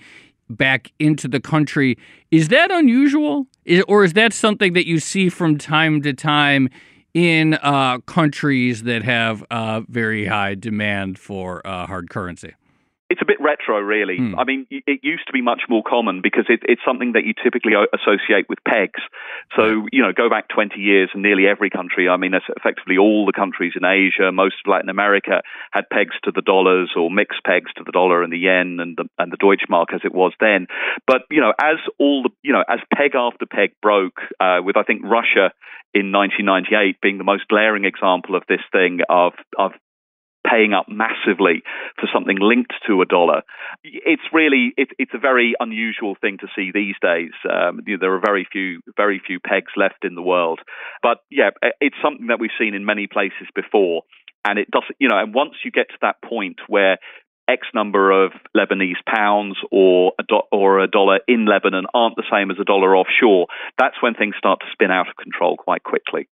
back 0.50 0.92
into 1.00 1.28
the 1.28 1.40
country. 1.40 1.98
Is 2.32 2.50
that 2.50 2.72
unusual? 2.72 3.48
Is, 3.66 3.84
or 3.88 4.04
is 4.04 4.14
that 4.14 4.34
something 4.34 4.74
that 4.74 4.88
you 4.88 5.00
see 5.00 5.30
from 5.30 5.58
time 5.58 6.02
to 6.02 6.14
time 6.14 6.70
in 7.14 7.54
uh, 7.56 8.00
countries 8.00 8.84
that 8.84 9.04
have 9.04 9.44
uh, 9.52 9.82
very 9.88 10.26
high 10.26 10.56
demand 10.56 11.20
for 11.20 11.66
uh, 11.66 11.86
hard 11.86 12.10
currency? 12.10 12.54
It's 13.14 13.22
a 13.22 13.26
bit 13.30 13.38
retro, 13.40 13.78
really. 13.78 14.18
Hmm. 14.18 14.40
I 14.40 14.44
mean, 14.44 14.66
it 14.72 15.02
used 15.04 15.28
to 15.28 15.34
be 15.34 15.42
much 15.44 15.62
more 15.70 15.84
common 15.86 16.22
because 16.24 16.46
it, 16.50 16.62
it's 16.64 16.82
something 16.84 17.12
that 17.14 17.26
you 17.26 17.34
typically 17.38 17.74
associate 17.94 18.50
with 18.50 18.58
pegs. 18.68 19.00
So, 19.56 19.86
you 19.92 20.02
know, 20.02 20.14
go 20.18 20.32
back 20.32 20.50
20 20.50 20.82
years 20.82 21.12
and 21.14 21.22
nearly 21.22 21.46
every 21.46 21.70
country, 21.70 22.10
I 22.10 22.18
mean, 22.18 22.34
effectively 22.34 22.98
all 22.98 23.28
the 23.28 23.32
countries 23.32 23.74
in 23.78 23.86
Asia, 23.86 24.32
most 24.32 24.56
of 24.66 24.72
Latin 24.72 24.90
America 24.90 25.44
had 25.70 25.88
pegs 25.94 26.16
to 26.24 26.32
the 26.34 26.42
dollars 26.42 26.90
or 26.98 27.12
mixed 27.12 27.44
pegs 27.46 27.70
to 27.78 27.84
the 27.86 27.92
dollar 27.92 28.24
and 28.24 28.34
the 28.34 28.40
yen 28.40 28.80
and 28.82 28.98
the, 28.98 29.06
and 29.20 29.32
the 29.32 29.38
Deutschmark 29.38 29.94
as 29.94 30.02
it 30.04 30.12
was 30.12 30.34
then. 30.40 30.66
But, 31.06 31.22
you 31.30 31.40
know, 31.40 31.54
as 31.62 31.78
all 32.00 32.24
the, 32.24 32.32
you 32.42 32.52
know, 32.52 32.64
as 32.68 32.80
peg 32.92 33.14
after 33.14 33.46
peg 33.46 33.74
broke, 33.80 34.22
uh, 34.40 34.58
with 34.66 34.76
I 34.76 34.82
think 34.82 35.04
Russia 35.04 35.54
in 35.94 36.12
1998 36.12 37.00
being 37.00 37.20
the 37.20 37.24
most 37.24 37.48
glaring 37.48 37.86
example 37.86 38.36
of 38.36 38.42
this 38.50 38.62
thing 38.72 39.02
of, 39.08 39.34
of 39.60 39.74
paying 40.48 40.74
up 40.74 40.88
massively 40.90 41.64
for 42.00 42.08
something 42.14 42.38
linked 42.40 42.74
to 42.88 43.02
a 43.02 43.06
dollar. 43.06 43.42
It's 43.84 44.24
really 44.32 44.74
it, 44.78 44.90
it's 45.00 45.14
a 45.14 45.20
very 45.20 45.54
unusual 45.60 46.16
thing 46.20 46.38
to 46.40 46.48
see 46.56 46.72
these 46.74 46.96
days. 47.02 47.32
Um, 47.50 47.82
you 47.86 47.96
know, 47.96 48.02
there 48.02 48.14
are 48.14 48.22
very 48.24 48.48
few 48.52 48.82
very 48.98 49.22
few 49.26 49.40
pegs 49.40 49.72
left 49.76 50.04
in 50.04 50.16
the 50.16 50.22
world, 50.22 50.60
but 51.02 51.20
yeah, 51.30 51.52
it's 51.82 51.96
something 52.04 52.28
that 52.28 52.40
we've 52.40 52.58
seen 52.60 52.74
in 52.74 52.86
many 52.86 53.08
places 53.08 53.48
before. 53.56 54.04
And 54.46 54.60
it 54.60 54.70
does, 54.70 54.84
you 55.00 55.08
know, 55.08 55.18
and 55.18 55.34
once 55.34 55.54
you 55.64 55.72
get 55.72 55.88
to 55.90 55.98
that 56.02 56.18
point 56.22 56.58
where 56.68 56.98
X 57.48 57.68
number 57.74 58.12
of 58.26 58.32
Lebanese 58.56 59.04
pounds 59.06 59.58
or 59.72 60.14
a 60.20 60.24
do- 60.24 60.48
or 60.52 60.80
a 60.80 60.88
dollar 60.88 61.20
in 61.28 61.46
Lebanon 61.46 61.86
aren't 61.94 62.16
the 62.16 62.28
same 62.32 62.52
as 62.52 62.58
a 62.60 62.64
dollar 62.64 62.96
offshore, 62.96 63.48
that's 63.78 64.02
when 64.02 64.14
things 64.14 64.36
start 64.38 64.60
to 64.62 64.66
spin 64.72 64.92
out 64.92 65.10
of 65.10 65.16
control 65.16 65.58
quite 65.58 65.84
quickly. 65.84 66.28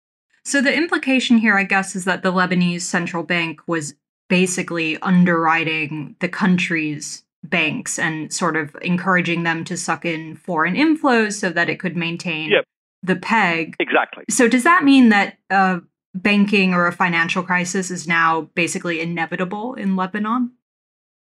So 0.46 0.62
the 0.62 0.72
implication 0.72 1.38
here, 1.38 1.58
I 1.58 1.64
guess, 1.64 1.96
is 1.96 2.04
that 2.04 2.22
the 2.22 2.32
Lebanese 2.32 2.82
central 2.82 3.24
bank 3.24 3.60
was 3.66 3.96
basically 4.28 4.96
underwriting 4.98 6.14
the 6.20 6.28
country's 6.28 7.24
banks 7.42 7.98
and 7.98 8.32
sort 8.32 8.56
of 8.56 8.76
encouraging 8.80 9.42
them 9.42 9.64
to 9.64 9.76
suck 9.76 10.04
in 10.04 10.36
foreign 10.36 10.76
inflows 10.76 11.32
so 11.32 11.50
that 11.50 11.68
it 11.68 11.80
could 11.80 11.96
maintain 11.96 12.50
yep. 12.50 12.64
the 13.02 13.16
peg. 13.16 13.74
Exactly. 13.80 14.22
So 14.30 14.46
does 14.46 14.62
that 14.62 14.84
mean 14.84 15.08
that 15.08 15.36
uh, 15.50 15.80
banking 16.14 16.74
or 16.74 16.86
a 16.86 16.92
financial 16.92 17.42
crisis 17.42 17.90
is 17.90 18.06
now 18.06 18.42
basically 18.54 19.00
inevitable 19.00 19.74
in 19.74 19.96
Lebanon? 19.96 20.52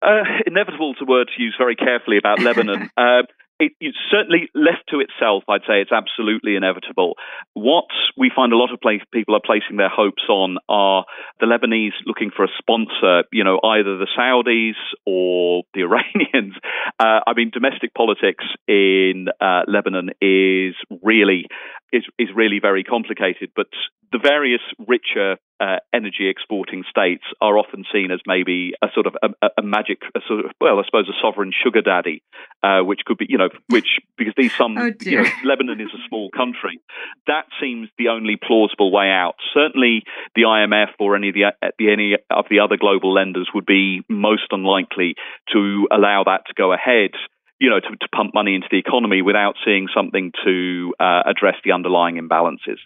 Uh, 0.02 0.24
inevitable 0.48 0.94
is 0.94 0.98
a 1.00 1.06
word 1.06 1.30
to 1.38 1.44
use 1.44 1.54
very 1.60 1.76
carefully 1.76 2.18
about 2.18 2.40
Lebanon. 2.40 2.90
Uh, 2.98 3.22
it, 3.62 3.74
it's 3.80 3.98
certainly 4.10 4.50
left 4.56 4.90
to 4.90 5.00
itself, 5.00 5.44
I'd 5.48 5.62
say 5.68 5.82
it's 5.82 5.92
absolutely 5.92 6.56
inevitable. 6.56 7.14
What 7.54 7.86
we 8.18 8.32
find 8.36 8.52
a 8.54 8.58
lot 8.58 8.74
of 8.74 8.82
place, 8.82 9.02
people 9.14 9.36
are 9.36 9.42
placing 9.46 9.78
their 9.78 9.90
hopes 9.90 10.24
on 10.28 10.58
are 10.68 11.06
the 11.40 11.46
Lebanese 11.46 11.94
looking 12.08 12.32
for 12.36 12.44
a 12.44 12.48
sponsor, 12.58 13.24
you 13.32 13.44
know, 13.44 13.60
either 13.64 13.98
the 13.98 14.08
Saudis 14.18 14.74
or 15.06 15.62
the 15.76 15.82
Iranians. 15.88 16.56
Uh, 17.00 17.22
I 17.28 17.34
mean, 17.36 17.52
domestic 17.54 17.94
politics 17.94 18.44
in 18.68 19.28
uh, 19.40 19.62
Lebanon 19.68 20.10
is 20.20 20.74
really 21.04 21.46
is 21.94 22.04
is 22.18 22.30
really 22.34 22.60
very 22.60 22.84
complicated, 22.84 23.52
but 23.56 23.68
the 24.12 24.20
various 24.20 24.62
richer 24.88 25.38
uh, 25.60 25.78
energy 25.94 26.28
exporting 26.28 26.84
states 26.90 27.24
are 27.40 27.58
often 27.58 27.86
seen 27.94 28.12
as 28.12 28.20
maybe 28.26 28.74
a 28.82 28.88
sort 28.94 29.06
of 29.06 29.16
a, 29.22 29.48
a 29.58 29.62
magic, 29.62 30.02
a 30.16 30.20
sort 30.28 30.46
of 30.46 30.52
well, 30.60 30.80
I 30.80 30.84
suppose 30.86 31.08
a 31.08 31.16
sovereign 31.22 31.52
sugar 31.52 31.82
daddy, 31.82 32.24
uh, 32.64 32.82
which 32.82 33.02
could 33.06 33.18
be 33.18 33.28
you 33.30 33.38
know 33.38 33.50
which 33.70 34.00
because 34.18 34.34
these 34.36 34.54
some 34.56 34.78
oh 34.78 34.92
you 35.02 35.22
know 35.22 35.30
Lebanon 35.46 35.80
is 35.80 35.94
a 35.94 36.08
small 36.10 36.30
country, 36.32 36.80
that 37.28 37.46
seems 37.62 37.90
the 37.98 38.10
only 38.10 38.36
plausible 38.36 38.92
way 38.92 39.10
out. 39.10 39.36
Certainly, 39.54 40.04
the 40.36 40.44
IMF 40.44 40.90
or 41.00 41.16
any 41.16 41.30
of 41.30 41.36
the, 41.36 41.54
the 41.78 41.92
any 41.92 42.16
of 42.30 42.46
the 42.50 42.60
other 42.60 42.78
global 42.78 43.14
lenders 43.14 43.50
would 43.54 43.66
be 43.66 44.02
most 44.10 44.48
unlikely 44.52 45.16
to 45.54 45.88
allow 45.92 46.24
that 46.26 46.48
to 46.48 46.54
go 46.58 46.74
ahead 46.74 47.12
you 47.60 47.70
know, 47.70 47.80
to, 47.80 47.90
to, 47.90 48.08
pump 48.12 48.34
money 48.34 48.56
into 48.56 48.68
the 48.72 48.80
economy 48.80 49.22
without 49.22 49.54
seeing 49.64 49.88
something 49.96 50.32
to 50.44 50.96
uh, 51.00 51.22
address 51.28 51.54
the 51.64 51.72
underlying 51.72 52.16
imbalances. 52.16 52.82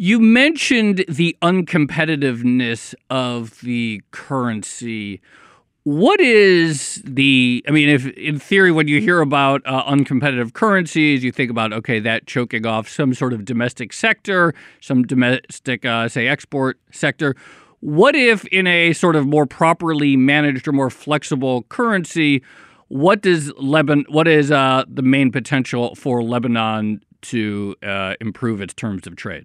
You 0.00 0.20
mentioned 0.20 1.04
the 1.08 1.36
uncompetitiveness 1.42 2.94
of 3.10 3.58
the 3.62 4.00
currency. 4.12 5.20
What 5.82 6.20
is 6.20 7.02
the? 7.04 7.64
I 7.66 7.72
mean, 7.72 7.88
if 7.88 8.06
in 8.10 8.38
theory, 8.38 8.70
when 8.70 8.86
you 8.86 9.00
hear 9.00 9.20
about 9.20 9.60
uh, 9.66 9.82
uncompetitive 9.86 10.52
currencies, 10.52 11.24
you 11.24 11.32
think 11.32 11.50
about 11.50 11.72
okay, 11.72 11.98
that 11.98 12.28
choking 12.28 12.64
off 12.64 12.88
some 12.88 13.12
sort 13.12 13.32
of 13.32 13.44
domestic 13.44 13.92
sector, 13.92 14.54
some 14.80 15.02
domestic, 15.02 15.84
uh, 15.84 16.08
say, 16.08 16.28
export 16.28 16.78
sector. 16.92 17.34
What 17.80 18.14
if 18.14 18.44
in 18.46 18.68
a 18.68 18.92
sort 18.92 19.16
of 19.16 19.26
more 19.26 19.46
properly 19.46 20.16
managed 20.16 20.68
or 20.68 20.72
more 20.72 20.90
flexible 20.90 21.64
currency, 21.64 22.44
what 22.86 23.20
does 23.20 23.52
Lebanon? 23.56 24.06
What 24.10 24.28
is 24.28 24.52
uh, 24.52 24.84
the 24.86 25.02
main 25.02 25.32
potential 25.32 25.96
for 25.96 26.22
Lebanon 26.22 27.02
to 27.22 27.74
uh, 27.82 28.14
improve 28.20 28.60
its 28.60 28.74
terms 28.74 29.08
of 29.08 29.16
trade? 29.16 29.44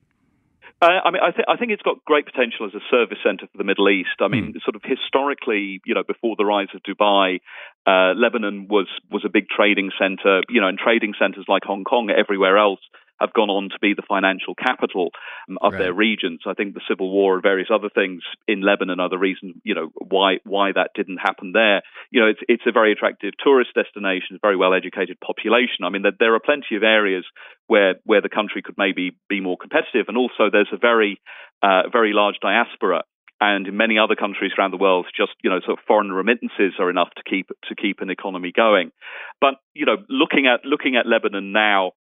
Uh, 0.84 1.00
I 1.06 1.12
mean, 1.12 1.24
I, 1.24 1.32
th- 1.32 1.48
I, 1.48 1.56
think 1.56 1.72
it's 1.72 1.82
got 1.82 2.04
great 2.04 2.26
potential 2.26 2.66
as 2.68 2.74
a 2.76 2.84
service 2.92 3.20
center 3.24 3.48
for 3.48 3.58
the 3.58 3.64
Middle 3.64 3.88
East. 3.88 4.20
I 4.20 4.28
mean, 4.28 4.52
mm. 4.52 4.64
sort 4.68 4.76
of 4.76 4.82
historically, 4.84 5.80
you 5.86 5.94
know, 5.96 6.04
before 6.04 6.36
the 6.38 6.44
rise 6.44 6.68
of 6.76 6.84
Dubai, 6.84 7.40
uh, 7.88 8.12
Lebanon 8.20 8.68
was 8.70 8.88
was 9.10 9.24
a 9.24 9.30
big 9.30 9.48
trading 9.48 9.92
center. 9.98 10.42
You 10.50 10.60
know, 10.60 10.68
and 10.68 10.78
trading 10.78 11.14
centers 11.18 11.46
like 11.48 11.64
Hong 11.64 11.86
Kong, 11.86 12.12
everywhere 12.12 12.58
else, 12.58 12.82
have 13.20 13.34
gone 13.34 13.50
on 13.50 13.70
to 13.70 13.80
be 13.82 13.94
the 13.94 14.04
financial 14.08 14.56
capital 14.56 15.12
um, 15.50 15.58
of 15.62 15.74
right. 15.74 15.80
their 15.80 15.94
regions. 15.94 16.42
I 16.46 16.54
think 16.54 16.74
the 16.74 16.82
civil 16.88 17.12
war 17.12 17.36
and 17.36 17.44
various 17.44 17.70
other 17.74 17.90
things 17.94 18.22
in 18.48 18.62
Lebanon 18.62 19.00
are 19.00 19.10
the 19.10 19.18
reason, 19.18 19.62
you 19.64 19.76
know, 19.76 19.90
why 20.00 20.38
why 20.44 20.72
that 20.74 20.92
didn't 20.96 21.18
happen 21.18 21.52
there. 21.54 21.82
You 22.12 22.22
know, 22.22 22.28
it's 22.28 22.42
it's 22.48 22.64
a 22.68 22.72
very 22.72 22.92
attractive 22.92 23.34
tourist 23.44 23.72
destination, 23.76 24.40
very 24.42 24.58
well 24.58 24.74
educated 24.74 25.18
population. 25.20 25.84
I 25.84 25.90
mean, 25.90 26.02
there, 26.02 26.18
there 26.20 26.36
are 26.36 26.40
plenty 26.44 26.76
of 26.76 26.84
areas 26.84 27.26
where 27.68 27.96
where 28.04 28.22
the 28.22 28.30
country 28.30 28.62
could 28.62 28.76
maybe 28.78 29.16
be 29.30 29.40
more 29.40 29.58
competitive, 29.58 30.06
and 30.08 30.18
also 30.18 30.50
there's 30.52 30.74
a 30.74 30.78
very 30.78 31.22
uh, 31.62 31.90
very 31.92 32.14
large 32.14 32.36
diaspora 32.42 33.04
and 33.44 33.68
in 33.68 33.76
many 33.76 33.98
other 33.98 34.16
countries 34.16 34.52
around 34.58 34.72
the 34.72 34.78
world, 34.78 35.06
just 35.16 35.34
you 35.44 35.50
know, 35.50 35.60
sort 35.66 35.78
of 35.78 35.86
foreign 35.86 36.12
remittances 36.12 36.74
are 36.80 36.90
enough 36.90 37.10
to 37.18 37.24
keep 37.30 37.50
to 37.68 37.76
keep 37.76 38.00
an 38.00 38.10
economy 38.10 38.52
going. 38.56 38.92
But 39.42 39.56
you 39.74 39.86
know, 39.86 39.98
looking 40.08 40.48
at 40.48 40.64
looking 40.64 40.96
at 40.96 41.06
Lebanon 41.06 41.52
now, 41.52 41.92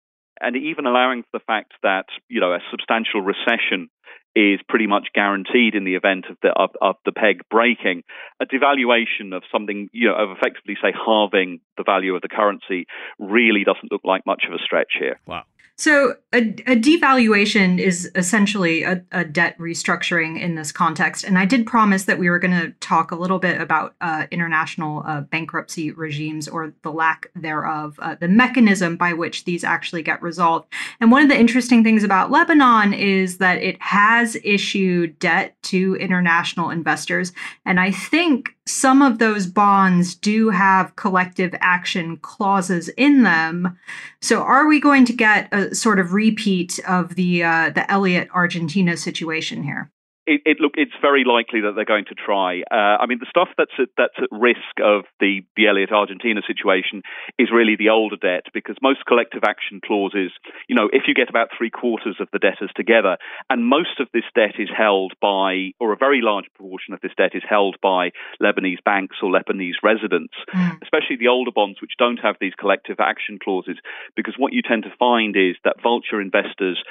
and 0.43 0.57
even 0.57 0.87
allowing 0.87 1.23
for 1.23 1.39
the 1.39 1.45
fact 1.47 1.73
that 1.83 2.07
you 2.29 2.41
know 2.41 2.53
a 2.53 2.59
substantial 2.71 3.23
recession 3.23 3.89
is 4.35 4.61
pretty 4.69 4.87
much 4.87 5.09
guaranteed 5.15 5.75
in 5.75 5.85
the 5.85 5.95
event 5.95 6.25
of 6.31 6.37
the 6.43 6.49
of, 6.49 6.71
of, 6.81 6.97
the 7.05 7.13
peg 7.13 7.43
breaking. 7.51 8.03
A 8.41 8.47
devaluation 8.47 9.37
of 9.37 9.43
something, 9.53 9.91
you 9.93 10.09
know, 10.09 10.15
of 10.15 10.31
effectively 10.31 10.77
say 10.83 10.93
halving 10.93 11.61
the 11.77 11.85
value 11.85 12.15
of 12.15 12.23
the 12.23 12.29
currency 12.29 12.87
really 13.19 13.65
doesn't 13.65 13.93
look 13.93 14.03
like 14.05 14.25
much 14.25 14.45
of 14.49 14.55
a 14.55 14.59
stretch 14.59 14.93
here. 14.99 15.21
Wow. 15.27 15.45
So, 15.83 16.15
a, 16.33 16.39
a 16.39 16.77
devaluation 16.77 17.81
is 17.81 18.09
essentially 18.15 18.85
a, 18.85 19.03
a, 19.11 19.25
debt 19.25 19.59
restructuring 19.59 20.41
in 20.41 20.55
this 20.55 20.71
context. 20.71 21.25
And 21.25 21.37
I 21.37 21.45
did 21.45 21.67
promise 21.67 22.05
that 22.05 22.21
we 22.21 22.31
were 22.31 22.39
going 22.39 22.57
to 22.57 22.71
talk 22.79 23.11
a 23.11 23.17
little 23.17 23.41
bit 23.41 23.61
about 23.61 23.97
uh, 24.01 24.29
international 24.31 25.03
uh, 25.05 25.23
bankruptcy 25.23 25.91
regimes 25.91 26.47
or 26.47 26.73
the 26.83 26.93
lack 26.93 27.33
thereof, 27.35 27.99
uh, 27.99 28.15
the 28.15 28.29
mechanism 28.29 28.97
by 28.97 29.12
which 29.12 29.45
these 29.45 29.65
actually 29.65 30.05
get 30.05 30.23
resolved. 30.23 30.73
And 31.01 31.11
one 31.11 31.25
of 31.25 31.29
the 31.29 31.37
interesting 31.37 31.83
things 31.83 32.05
about 32.05 32.31
Lebanon 32.31 32.95
is 32.95 33.39
that 33.39 33.59
it 33.59 33.83
has 33.83 34.37
issued 34.45 35.19
debt 35.19 35.61
to 35.65 35.97
international 35.97 36.71
investors. 36.71 37.33
And 37.67 37.81
I 37.81 37.91
think 37.91 38.55
some 38.66 39.02
of 39.02 39.19
those 39.19 39.47
bonds 39.47 40.14
do 40.14 40.50
have 40.50 40.95
collective 40.97 41.54
action 41.61 42.16
clauses 42.19 42.88
in 42.90 43.23
them. 43.23 43.76
So, 44.21 44.42
are 44.42 44.69
we 44.69 44.81
going 44.81 45.04
to 45.07 45.12
get 45.12 45.52
a 45.52 45.75
sort 45.75 45.99
of 45.99 46.12
repeat 46.12 46.78
of 46.87 47.16
the 47.16 47.42
uh, 47.42 47.71
the 47.71 47.90
Elliott 47.90 48.28
Argentina 48.33 48.97
situation 48.97 49.62
here? 49.62 49.90
It, 50.26 50.43
it, 50.47 50.57
look, 50.61 50.75
it's 50.76 50.95
very 51.00 51.25
likely 51.25 51.62
that 51.62 51.73
they're 51.75 51.85
going 51.85 52.07
to 52.07 52.14
try. 52.14 52.62
Uh, 52.71 53.02
I 53.02 53.07
mean, 53.07 53.19
the 53.19 53.26
stuff 53.29 53.49
that's 53.59 53.75
at, 53.79 53.88
that's 53.97 54.14
at 54.19 54.31
risk 54.31 54.79
of 54.83 55.05
the 55.19 55.43
the 55.57 55.67
Elliott 55.67 55.91
Argentina 55.91 56.41
situation 56.47 57.02
is 57.38 57.49
really 57.52 57.75
the 57.76 57.88
older 57.91 58.17
debt 58.17 58.47
because 58.55 58.76
most 58.81 59.05
collective 59.07 59.43
action 59.43 59.81
clauses, 59.85 60.31
you 60.69 60.76
know, 60.76 60.88
if 60.93 61.05
you 61.09 61.14
get 61.14 61.29
about 61.29 61.49
three 61.57 61.71
quarters 61.71 62.17
of 62.21 62.29
the 62.33 62.38
debtors 62.38 62.71
together, 62.76 63.17
and 63.50 63.67
most 63.67 63.99
of 63.99 64.09
this 64.12 64.25
debt 64.35 64.55
is 64.59 64.71
held 64.71 65.12
by, 65.21 65.73
or 65.81 65.93
a 65.93 65.97
very 65.97 66.21
large 66.23 66.47
proportion 66.55 66.95
of 66.95 67.00
this 67.00 67.12
debt 67.17 67.35
is 67.35 67.43
held 67.49 67.76
by 67.83 68.11
Lebanese 68.41 68.83
banks 68.85 69.17
or 69.23 69.31
Lebanese 69.31 69.83
residents, 69.83 70.35
mm. 70.55 70.83
especially 70.83 71.17
the 71.17 71.29
older 71.29 71.50
bonds 71.50 71.81
which 71.83 71.99
don't 71.99 72.19
have 72.19 72.37
these 72.41 72.55
collective 72.55 73.00
action 73.00 73.38
clauses, 73.43 73.76
because 74.14 74.35
what 74.38 74.52
you 74.52 74.62
tend 74.62 74.85
to 74.85 74.95
find 74.99 75.37
is 75.37 75.57
that 75.64 75.83
vulture 75.83 76.21
investors 76.21 76.83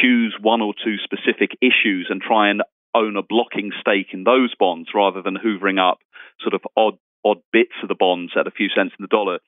choose 0.00 0.36
one 0.40 0.62
or 0.62 0.74
two 0.74 0.96
specific 1.02 1.56
issues 1.60 2.08
and 2.10 2.20
try 2.20 2.50
and 2.50 2.62
own 2.94 3.16
a 3.16 3.22
blocking 3.22 3.72
stake 3.80 4.08
in 4.12 4.24
those 4.24 4.54
bonds 4.58 4.88
rather 4.94 5.22
than 5.22 5.36
hoovering 5.36 5.78
up 5.78 5.98
sort 6.40 6.54
of 6.54 6.62
odd 6.76 6.98
odd 7.24 7.38
bits 7.52 7.74
of 7.82 7.88
the 7.88 7.96
bonds 7.98 8.32
at 8.38 8.46
a 8.46 8.52
few 8.52 8.68
cents 8.68 8.94
in 8.98 9.02
the 9.02 9.08
dollar. 9.08 9.40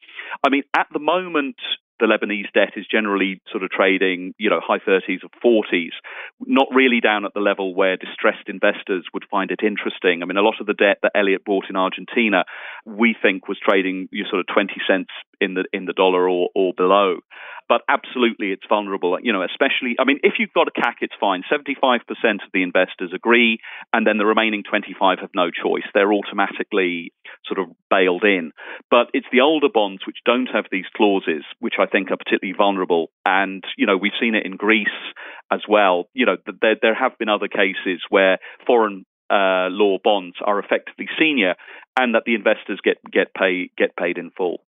I 0.45 0.51
mean, 0.51 0.65
at 0.77 0.89
the 0.93 0.99
moment, 0.99 1.57
the 2.01 2.07
Lebanese 2.07 2.53
debt 2.53 2.75
is 2.77 2.87
generally 2.91 3.41
sort 3.51 3.63
of 3.63 3.71
trading, 3.71 4.35
you 4.39 4.51
know, 4.51 4.61
high 4.61 4.79
30s 4.79 5.21
or 5.23 5.63
40s, 5.65 5.95
not 6.41 6.69
really 6.73 7.01
down 7.01 7.25
at 7.25 7.35
the 7.35 7.41
level 7.41 7.75
where 7.75 7.97
distressed 7.97 8.49
investors 8.49 9.07
would 9.13 9.25
find 9.31 9.51
it 9.51 9.61
interesting. 9.63 10.23
I 10.23 10.27
mean, 10.27 10.37
a 10.37 10.43
lot 10.43 10.61
of 10.61 10.67
the 10.67 10.75
debt 10.75 10.99
that 11.03 11.13
Elliott 11.15 11.45
bought 11.45 11.67
in 11.69 11.77
Argentina, 11.77 12.45
we 12.85 13.15
think 13.21 13.49
was 13.49 13.59
trading 13.63 14.09
you 14.13 14.25
sort 14.31 14.41
of 14.41 14.47
20 14.53 14.75
cents 14.89 15.11
in 15.41 15.55
the 15.55 15.65
in 15.73 15.87
the 15.87 15.93
dollar 15.93 16.29
or, 16.29 16.51
or 16.55 16.73
below 16.77 17.19
but 17.69 17.83
absolutely 17.89 18.53
it's 18.53 18.65
vulnerable. 18.69 19.19
You 19.23 19.33
know, 19.33 19.43
especially, 19.43 19.97
I 19.99 20.05
mean, 20.05 20.21
if 20.23 20.35
you've 20.39 20.53
got 20.53 20.69
a 20.69 20.73
CAC, 20.73 21.03
it's 21.03 21.15
fine. 21.21 21.43
75% 21.51 22.01
of 22.01 22.51
the 22.53 22.63
investors 22.63 23.13
agree, 23.15 23.59
and 23.93 24.07
then 24.07 24.19
the 24.19 24.27
remaining 24.27 24.63
25 24.69 25.19
have 25.21 25.31
no 25.35 25.51
choice. 25.51 25.85
They're 25.95 26.13
automatically 26.13 27.13
sort 27.47 27.59
of 27.61 27.75
bailed 27.91 28.25
in. 28.25 28.53
But 28.91 29.09
it's 29.13 29.27
the 29.33 29.41
older 29.41 29.69
bonds 29.73 30.03
which 30.07 30.19
don't 30.25 30.49
have 30.53 30.65
these 30.71 30.87
clauses, 30.97 31.45
which 31.61 31.75
I 31.79 31.87
think 31.87 32.11
are 32.11 32.17
particularly 32.17 32.57
vulnerable. 32.57 33.11
And, 33.27 33.63
you 33.77 33.87
know, 33.87 33.97
we've 33.97 34.13
seen 34.21 34.35
it 34.35 34.47
in 34.47 34.57
Greece 34.57 34.89
as 35.53 35.61
well. 35.69 36.09
You 36.15 36.27
know, 36.27 36.37
there, 36.61 36.77
there 36.81 36.95
have 36.95 37.19
been 37.19 37.29
other 37.29 37.49
cases 37.49 38.03
where 38.09 38.39
foreign 38.67 39.05
uh, 39.31 39.69
law 39.69 39.99
bonds 40.03 40.37
are 40.45 40.59
effectively 40.59 41.07
senior, 41.19 41.55
and 41.99 42.15
that 42.15 42.23
the 42.25 42.35
investors 42.35 42.81
get 42.83 42.97
get 43.11 43.35
pay 43.35 43.71
get 43.77 43.97
paid 43.97 44.19
in 44.19 44.31
full. 44.31 44.63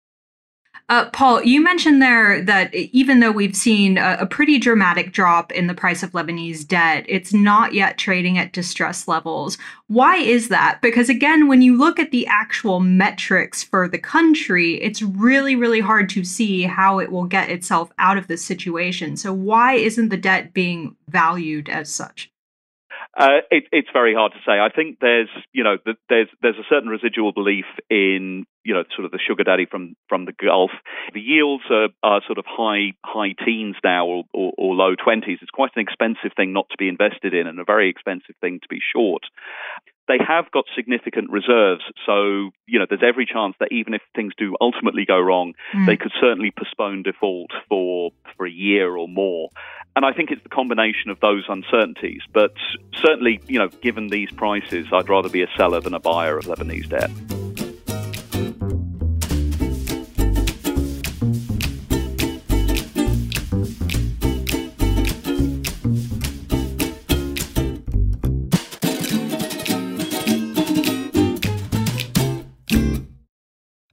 Uh, 0.89 1.09
Paul, 1.09 1.43
you 1.43 1.61
mentioned 1.61 2.01
there 2.01 2.41
that 2.41 2.73
even 2.73 3.19
though 3.19 3.31
we've 3.31 3.55
seen 3.55 3.97
a, 3.97 4.17
a, 4.21 4.25
pretty 4.25 4.57
dramatic 4.57 5.11
drop 5.11 5.51
in 5.51 5.67
the 5.67 5.73
price 5.73 6.01
of 6.01 6.11
Lebanese 6.11 6.65
debt, 6.65 7.05
it's 7.09 7.33
not 7.33 7.73
yet 7.73 7.97
trading 7.97 8.37
at 8.37 8.53
distress 8.53 9.07
levels. 9.07 9.57
Why 9.87 10.17
is 10.17 10.47
that? 10.47 10.79
Because 10.81 11.09
again, 11.09 11.47
when 11.47 11.61
you 11.61 11.77
look 11.77 11.99
at 11.99 12.11
the 12.11 12.25
actual 12.27 12.79
metrics 12.79 13.63
for 13.63 13.87
the 13.87 13.97
country, 13.97 14.81
it's 14.81 15.01
really, 15.01 15.55
really 15.55 15.81
hard 15.81 16.09
to 16.09 16.23
see 16.23 16.63
how 16.63 16.99
it 16.99 17.11
will 17.11 17.25
get 17.25 17.49
itself 17.49 17.91
out 17.99 18.17
of 18.17 18.27
this 18.27 18.43
situation. 18.43 19.17
So, 19.17 19.33
why 19.33 19.73
isn't 19.73 20.09
the 20.09 20.17
debt 20.17 20.53
being 20.53 20.95
valued 21.09 21.67
as 21.67 21.89
such? 21.89 22.31
Uh, 23.17 23.41
it, 23.49 23.63
it's 23.71 23.89
very 23.91 24.13
hard 24.13 24.31
to 24.33 24.37
say. 24.45 24.59
I 24.59 24.69
think 24.69 24.99
there's, 25.01 25.29
you 25.51 25.63
know, 25.63 25.77
there's 26.07 26.27
there's 26.41 26.57
a 26.57 26.67
certain 26.69 26.87
residual 26.87 27.31
belief 27.31 27.65
in, 27.89 28.45
you 28.63 28.75
know, 28.75 28.83
sort 28.95 29.05
of 29.05 29.11
the 29.11 29.17
sugar 29.17 29.43
daddy 29.43 29.65
from 29.65 29.95
from 30.07 30.25
the 30.25 30.33
Gulf. 30.33 30.69
The 31.15 31.19
yields 31.19 31.63
are, 31.71 31.89
are 32.03 32.21
sort 32.27 32.37
of 32.37 32.45
high 32.47 32.93
high 33.03 33.33
teens 33.43 33.75
now 33.83 34.05
or, 34.05 34.23
or, 34.35 34.53
or 34.55 34.75
low 34.75 34.93
twenties. 34.93 35.39
It's 35.41 35.49
quite 35.49 35.71
an 35.75 35.81
expensive 35.81 36.37
thing 36.37 36.53
not 36.53 36.69
to 36.69 36.77
be 36.77 36.87
invested 36.87 37.33
in, 37.33 37.47
and 37.47 37.59
a 37.59 37.65
very 37.65 37.89
expensive 37.89 38.35
thing 38.39 38.59
to 38.61 38.67
be 38.69 38.79
short 38.93 39.23
they 40.07 40.17
have 40.25 40.49
got 40.51 40.65
significant 40.75 41.29
reserves. 41.29 41.83
So, 42.05 42.51
you 42.65 42.79
know, 42.79 42.85
there's 42.89 43.03
every 43.05 43.25
chance 43.25 43.55
that 43.59 43.69
even 43.71 43.93
if 43.93 44.01
things 44.15 44.33
do 44.37 44.55
ultimately 44.61 45.05
go 45.05 45.19
wrong, 45.19 45.53
mm. 45.75 45.85
they 45.85 45.97
could 45.97 46.13
certainly 46.19 46.51
postpone 46.57 47.03
default 47.03 47.51
for, 47.67 48.11
for 48.35 48.47
a 48.47 48.51
year 48.51 48.95
or 48.95 49.07
more. 49.07 49.49
And 49.97 50.05
I 50.05 50.13
think 50.13 50.29
it's 50.29 50.43
the 50.43 50.49
combination 50.49 51.09
of 51.09 51.19
those 51.21 51.45
uncertainties. 51.49 52.21
But 52.31 52.53
certainly, 52.93 53.41
you 53.47 53.57
know, 53.57 53.67
given 53.67 54.09
these 54.09 54.29
prices, 54.29 54.85
I'd 54.93 55.09
rather 55.09 55.27
be 55.27 55.41
a 55.41 55.47
seller 55.57 55.81
than 55.81 55.95
a 55.95 55.99
buyer 55.99 56.37
of 56.37 56.45
Lebanese 56.45 56.87
debt. 56.87 57.09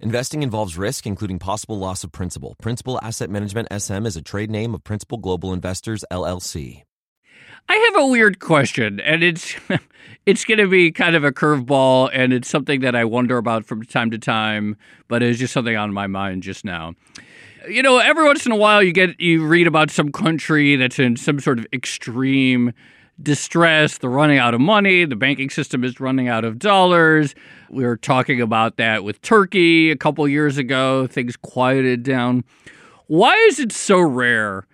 Investing 0.00 0.42
involves 0.42 0.76
risk, 0.76 1.06
including 1.06 1.38
possible 1.38 1.78
loss 1.78 2.02
of 2.02 2.10
principal. 2.10 2.56
Principal 2.60 2.98
Asset 3.00 3.30
Management 3.30 3.68
SM 3.72 4.06
is 4.06 4.16
a 4.16 4.22
trade 4.22 4.50
name 4.50 4.74
of 4.74 4.82
Principal 4.82 5.18
Global 5.18 5.52
Investors 5.52 6.04
LLC. 6.10 6.82
I 7.68 7.76
have 7.76 8.02
a 8.02 8.06
weird 8.08 8.40
question, 8.40 8.98
and 8.98 9.22
it's 9.22 9.54
it's 10.26 10.44
going 10.44 10.58
to 10.58 10.66
be 10.66 10.90
kind 10.90 11.14
of 11.14 11.22
a 11.22 11.30
curveball, 11.30 12.10
and 12.12 12.32
it's 12.32 12.48
something 12.48 12.80
that 12.80 12.96
I 12.96 13.04
wonder 13.04 13.38
about 13.38 13.66
from 13.66 13.84
time 13.84 14.10
to 14.10 14.18
time, 14.18 14.76
but 15.06 15.22
it's 15.22 15.38
just 15.38 15.52
something 15.52 15.76
on 15.76 15.92
my 15.92 16.08
mind 16.08 16.42
just 16.42 16.64
now. 16.64 16.94
You 17.68 17.82
know, 17.82 17.98
every 17.98 18.24
once 18.24 18.44
in 18.44 18.52
a 18.52 18.56
while, 18.56 18.82
you 18.82 18.92
get 18.92 19.18
you 19.20 19.46
read 19.46 19.68
about 19.68 19.92
some 19.92 20.10
country 20.10 20.74
that's 20.74 20.98
in 20.98 21.16
some 21.16 21.38
sort 21.38 21.60
of 21.60 21.66
extreme 21.72 22.72
distress. 23.22 23.98
They're 23.98 24.10
running 24.10 24.38
out 24.38 24.54
of 24.54 24.60
money. 24.60 25.04
The 25.04 25.16
banking 25.16 25.50
system 25.50 25.84
is 25.84 26.00
running 26.00 26.28
out 26.28 26.44
of 26.44 26.58
dollars. 26.58 27.34
We 27.70 27.84
were 27.84 27.96
talking 27.96 28.40
about 28.40 28.76
that 28.76 29.04
with 29.04 29.20
Turkey 29.22 29.90
a 29.90 29.96
couple 29.96 30.26
years 30.28 30.58
ago. 30.58 31.06
Things 31.06 31.36
quieted 31.36 32.02
down. 32.02 32.44
Why 33.06 33.34
is 33.48 33.58
it 33.58 33.72
so 33.72 34.00
rare 34.00 34.66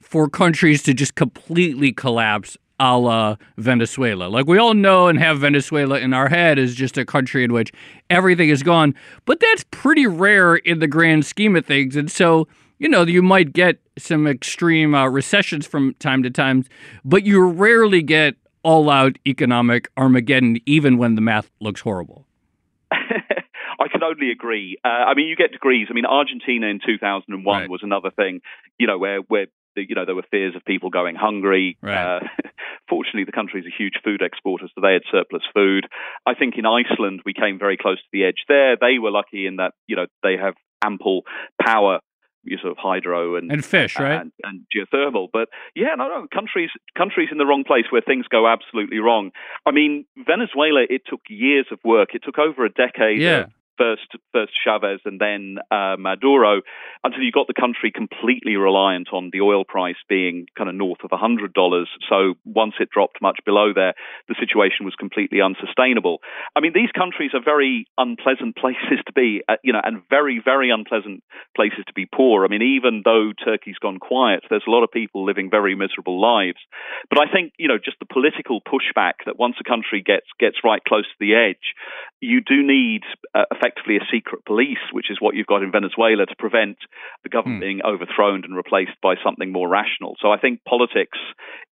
for 0.00 0.28
countries 0.28 0.82
to 0.84 0.94
just 0.94 1.14
completely 1.14 1.92
collapse 1.92 2.56
a 2.78 2.96
la 2.96 3.36
Venezuela? 3.56 4.24
Like 4.24 4.46
we 4.46 4.58
all 4.58 4.74
know 4.74 5.08
and 5.08 5.18
have 5.18 5.38
Venezuela 5.38 5.98
in 5.98 6.12
our 6.12 6.28
head 6.28 6.58
as 6.58 6.74
just 6.74 6.98
a 6.98 7.04
country 7.04 7.44
in 7.44 7.52
which 7.52 7.72
everything 8.08 8.50
is 8.50 8.62
gone, 8.62 8.94
but 9.24 9.40
that's 9.40 9.64
pretty 9.70 10.06
rare 10.06 10.56
in 10.56 10.78
the 10.78 10.86
grand 10.86 11.26
scheme 11.26 11.56
of 11.56 11.66
things. 11.66 11.96
And 11.96 12.10
so 12.10 12.46
you 12.80 12.88
know, 12.88 13.02
you 13.02 13.22
might 13.22 13.52
get 13.52 13.78
some 13.98 14.26
extreme 14.26 14.94
uh, 14.94 15.06
recessions 15.06 15.66
from 15.66 15.94
time 16.00 16.22
to 16.24 16.30
time, 16.30 16.64
but 17.04 17.24
you 17.24 17.46
rarely 17.46 18.02
get 18.02 18.34
all 18.62 18.90
out 18.90 19.18
economic 19.26 19.88
Armageddon, 19.96 20.58
even 20.66 20.96
when 20.96 21.14
the 21.14 21.20
math 21.20 21.50
looks 21.60 21.82
horrible. 21.82 22.26
I 22.90 23.88
can 23.92 24.02
only 24.02 24.30
agree. 24.30 24.78
Uh, 24.82 24.88
I 24.88 25.14
mean, 25.14 25.28
you 25.28 25.36
get 25.36 25.52
degrees. 25.52 25.88
I 25.90 25.92
mean, 25.92 26.06
Argentina 26.06 26.66
in 26.66 26.80
2001 26.84 27.44
right. 27.44 27.70
was 27.70 27.80
another 27.82 28.10
thing, 28.10 28.40
you 28.78 28.86
know, 28.86 28.98
where, 28.98 29.20
where 29.28 29.46
you 29.76 29.94
know, 29.94 30.06
there 30.06 30.14
were 30.14 30.24
fears 30.30 30.56
of 30.56 30.64
people 30.64 30.88
going 30.88 31.16
hungry. 31.16 31.76
Right. 31.82 32.16
Uh, 32.16 32.20
fortunately, 32.88 33.24
the 33.24 33.32
country 33.32 33.60
is 33.60 33.66
a 33.66 33.76
huge 33.76 33.94
food 34.02 34.22
exporter, 34.22 34.66
so 34.74 34.80
they 34.80 34.94
had 34.94 35.02
surplus 35.12 35.42
food. 35.54 35.86
I 36.26 36.34
think 36.34 36.54
in 36.56 36.64
Iceland, 36.64 37.22
we 37.26 37.34
came 37.34 37.58
very 37.58 37.76
close 37.76 37.98
to 37.98 38.08
the 38.10 38.24
edge 38.24 38.44
there. 38.48 38.76
They 38.80 38.98
were 38.98 39.10
lucky 39.10 39.46
in 39.46 39.56
that, 39.56 39.74
you 39.86 39.96
know, 39.96 40.06
they 40.22 40.36
have 40.40 40.54
ample 40.82 41.22
power 41.60 42.00
your 42.44 42.58
sort 42.60 42.72
of 42.72 42.78
hydro 42.78 43.36
and 43.36 43.50
and 43.50 43.64
fish, 43.64 43.98
right, 43.98 44.20
and, 44.20 44.32
and, 44.42 44.64
geothermal. 44.74 45.28
But 45.32 45.48
yeah, 45.74 45.94
no, 45.96 46.08
no, 46.08 46.26
countries 46.32 46.70
countries 46.96 47.28
in 47.30 47.38
the 47.38 47.46
wrong 47.46 47.64
place 47.66 47.84
where 47.90 48.02
things 48.02 48.26
go 48.28 48.48
absolutely 48.48 48.98
wrong. 48.98 49.30
I 49.66 49.70
mean, 49.70 50.06
Venezuela, 50.26 50.84
it 50.88 51.02
took 51.08 51.20
years 51.28 51.66
of 51.70 51.78
work. 51.84 52.10
It 52.14 52.22
took 52.24 52.38
over 52.38 52.64
a 52.64 52.70
decade. 52.70 53.20
Yeah 53.20 53.46
first 53.80 54.12
first 54.32 54.52
Chavez 54.62 55.00
and 55.06 55.18
then 55.18 55.56
uh, 55.70 55.96
Maduro, 55.98 56.60
until 57.02 57.22
you 57.22 57.32
got 57.32 57.46
the 57.46 57.56
country 57.56 57.90
completely 57.90 58.56
reliant 58.56 59.08
on 59.12 59.30
the 59.32 59.40
oil 59.40 59.64
price 59.64 59.96
being 60.08 60.46
kind 60.56 60.68
of 60.68 60.76
north 60.76 61.00
of 61.02 61.10
hundred 61.12 61.54
dollars. 61.54 61.88
So 62.08 62.34
once 62.44 62.74
it 62.78 62.90
dropped 62.90 63.22
much 63.22 63.38
below 63.46 63.72
there, 63.74 63.94
the 64.28 64.36
situation 64.38 64.84
was 64.84 64.94
completely 64.94 65.40
unsustainable. 65.40 66.18
I 66.54 66.60
mean, 66.60 66.72
these 66.74 66.92
countries 66.92 67.30
are 67.32 67.42
very 67.42 67.86
unpleasant 67.96 68.56
places 68.62 69.00
to 69.06 69.12
be, 69.12 69.42
uh, 69.48 69.56
you 69.64 69.72
know, 69.72 69.80
and 69.82 70.02
very 70.10 70.40
very 70.44 70.70
unpleasant 70.70 71.24
places 71.56 71.84
to 71.86 71.94
be 71.94 72.06
poor. 72.06 72.44
I 72.44 72.48
mean, 72.48 72.62
even 72.62 73.00
though 73.04 73.32
Turkey's 73.32 73.80
gone 73.80 73.98
quiet, 73.98 74.44
there's 74.50 74.68
a 74.68 74.70
lot 74.70 74.84
of 74.84 74.90
people 74.90 75.24
living 75.24 75.48
very 75.50 75.74
miserable 75.74 76.20
lives. 76.20 76.60
But 77.08 77.18
I 77.18 77.32
think 77.32 77.54
you 77.58 77.68
know 77.68 77.78
just 77.82 77.98
the 77.98 78.06
political 78.12 78.60
pushback 78.60 79.24
that 79.24 79.38
once 79.38 79.56
a 79.58 79.64
country 79.64 80.02
gets 80.04 80.26
gets 80.38 80.58
right 80.62 80.82
close 80.84 81.04
to 81.04 81.18
the 81.18 81.34
edge, 81.34 81.72
you 82.20 82.40
do 82.40 82.62
need 82.62 83.02
uh, 83.34 83.44
effectively 83.70 83.96
a 83.96 84.06
secret 84.12 84.44
police, 84.44 84.78
which 84.92 85.10
is 85.10 85.18
what 85.20 85.34
you've 85.34 85.46
got 85.46 85.62
in 85.62 85.72
Venezuela 85.72 86.26
to 86.26 86.34
prevent 86.38 86.78
the 87.22 87.28
government 87.28 87.62
hmm. 87.62 87.66
being 87.68 87.80
overthrown 87.84 88.44
and 88.44 88.56
replaced 88.56 89.00
by 89.02 89.14
something 89.24 89.52
more 89.52 89.68
rational. 89.68 90.16
So 90.20 90.30
I 90.30 90.38
think 90.38 90.64
politics 90.64 91.18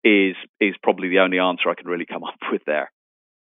is 0.05 0.35
is 0.61 0.75
probably 0.83 1.09
the 1.09 1.19
only 1.19 1.39
answer 1.39 1.71
I 1.71 1.75
can 1.75 1.87
really 1.87 2.07
come 2.07 2.25
up 2.31 2.39
with 2.51 2.63
there. 2.67 2.91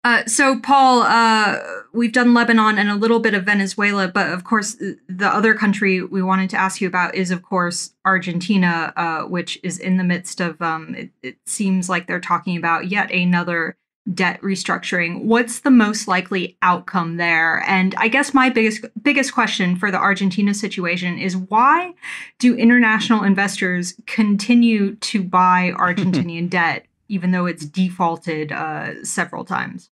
Uh, 0.03 0.23
so, 0.27 0.59
Paul, 0.59 1.01
uh, 1.01 1.57
we've 1.91 2.11
done 2.11 2.35
Lebanon 2.35 2.77
and 2.77 2.91
a 2.91 2.95
little 2.95 3.19
bit 3.19 3.33
of 3.33 3.43
Venezuela, 3.43 4.07
but 4.07 4.29
of 4.29 4.43
course, 4.43 4.75
the 4.75 5.27
other 5.27 5.55
country 5.55 5.99
we 5.99 6.21
wanted 6.21 6.47
to 6.51 6.57
ask 6.57 6.79
you 6.79 6.87
about 6.87 7.15
is, 7.15 7.31
of 7.31 7.41
course, 7.41 7.95
Argentina, 8.05 8.93
uh, 8.95 9.23
which 9.23 9.59
is 9.63 9.79
in 9.79 9.97
the 9.97 10.03
midst 10.03 10.39
of. 10.39 10.61
Um, 10.61 10.93
it, 10.93 11.09
it, 11.23 11.37
seems 11.47 11.89
like 11.89 12.05
they're 12.05 12.19
talking 12.19 12.55
about 12.55 12.87
yet 12.87 13.11
another 13.11 13.77
debt 14.13 14.39
restructuring. 14.41 15.23
What's 15.23 15.61
the 15.61 15.71
most 15.71 16.07
likely 16.07 16.57
outcome 16.61 17.17
there? 17.17 17.63
And 17.67 17.95
I 17.97 18.07
guess 18.07 18.33
my 18.33 18.49
biggest 18.49 18.85
biggest 19.01 19.33
question 19.33 19.75
for 19.75 19.91
the 19.91 19.97
Argentina 19.97 20.53
situation 20.53 21.17
is 21.17 21.35
why 21.35 21.93
do 22.39 22.55
international 22.55 23.23
investors 23.23 23.95
continue 24.05 24.95
to 24.97 25.23
buy 25.23 25.73
Argentinian 25.77 26.49
debt? 26.49 26.85
Even 27.07 27.31
though 27.31 27.45
it's 27.45 27.65
defaulted 27.65 28.51
uh, 28.51 29.03
several 29.03 29.45
times. 29.45 29.91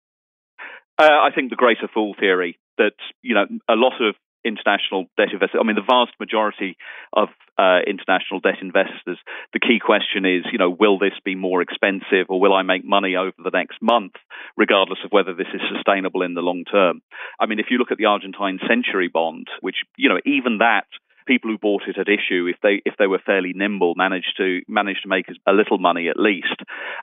Uh, 0.98 1.04
I 1.04 1.30
think 1.32 1.50
the 1.50 1.56
greater 1.56 1.88
fool 1.92 2.14
theory 2.18 2.58
that 2.78 2.94
you 3.22 3.34
know 3.34 3.46
a 3.68 3.74
lot 3.74 4.00
of 4.00 4.16
international 4.46 5.06
debt 5.16 5.32
investors. 5.32 5.58
I 5.60 5.66
mean, 5.66 5.76
the 5.76 5.82
vast 5.82 6.12
majority 6.20 6.76
of 7.12 7.28
uh, 7.58 7.80
international 7.86 8.40
debt 8.40 8.60
investors. 8.60 9.18
The 9.52 9.60
key 9.60 9.78
question 9.84 10.24
is, 10.24 10.44
you 10.52 10.58
know, 10.58 10.70
will 10.70 10.98
this 10.98 11.16
be 11.24 11.34
more 11.34 11.62
expensive, 11.62 12.28
or 12.28 12.40
will 12.40 12.54
I 12.54 12.62
make 12.62 12.84
money 12.84 13.16
over 13.16 13.36
the 13.42 13.50
next 13.50 13.80
month, 13.80 14.12
regardless 14.56 15.00
of 15.04 15.10
whether 15.10 15.34
this 15.34 15.50
is 15.54 15.60
sustainable 15.74 16.22
in 16.22 16.34
the 16.34 16.42
long 16.42 16.64
term? 16.64 17.00
I 17.40 17.46
mean, 17.46 17.58
if 17.58 17.66
you 17.70 17.78
look 17.78 17.90
at 17.90 17.98
the 17.98 18.06
Argentine 18.06 18.60
Century 18.68 19.08
Bond, 19.08 19.48
which 19.60 19.76
you 19.96 20.08
know, 20.08 20.20
even 20.24 20.58
that 20.58 20.86
people 21.26 21.50
who 21.50 21.58
bought 21.58 21.82
it 21.88 21.98
at 21.98 22.08
issue, 22.08 22.46
if 22.46 22.56
they 22.62 22.82
if 22.84 22.94
they 22.98 23.06
were 23.06 23.20
fairly 23.24 23.52
nimble, 23.54 23.94
managed 23.96 24.34
to 24.36 24.60
manage 24.68 25.02
to 25.02 25.08
make 25.08 25.26
a 25.46 25.52
little 25.52 25.78
money 25.78 26.08
at 26.08 26.18
least. 26.18 26.60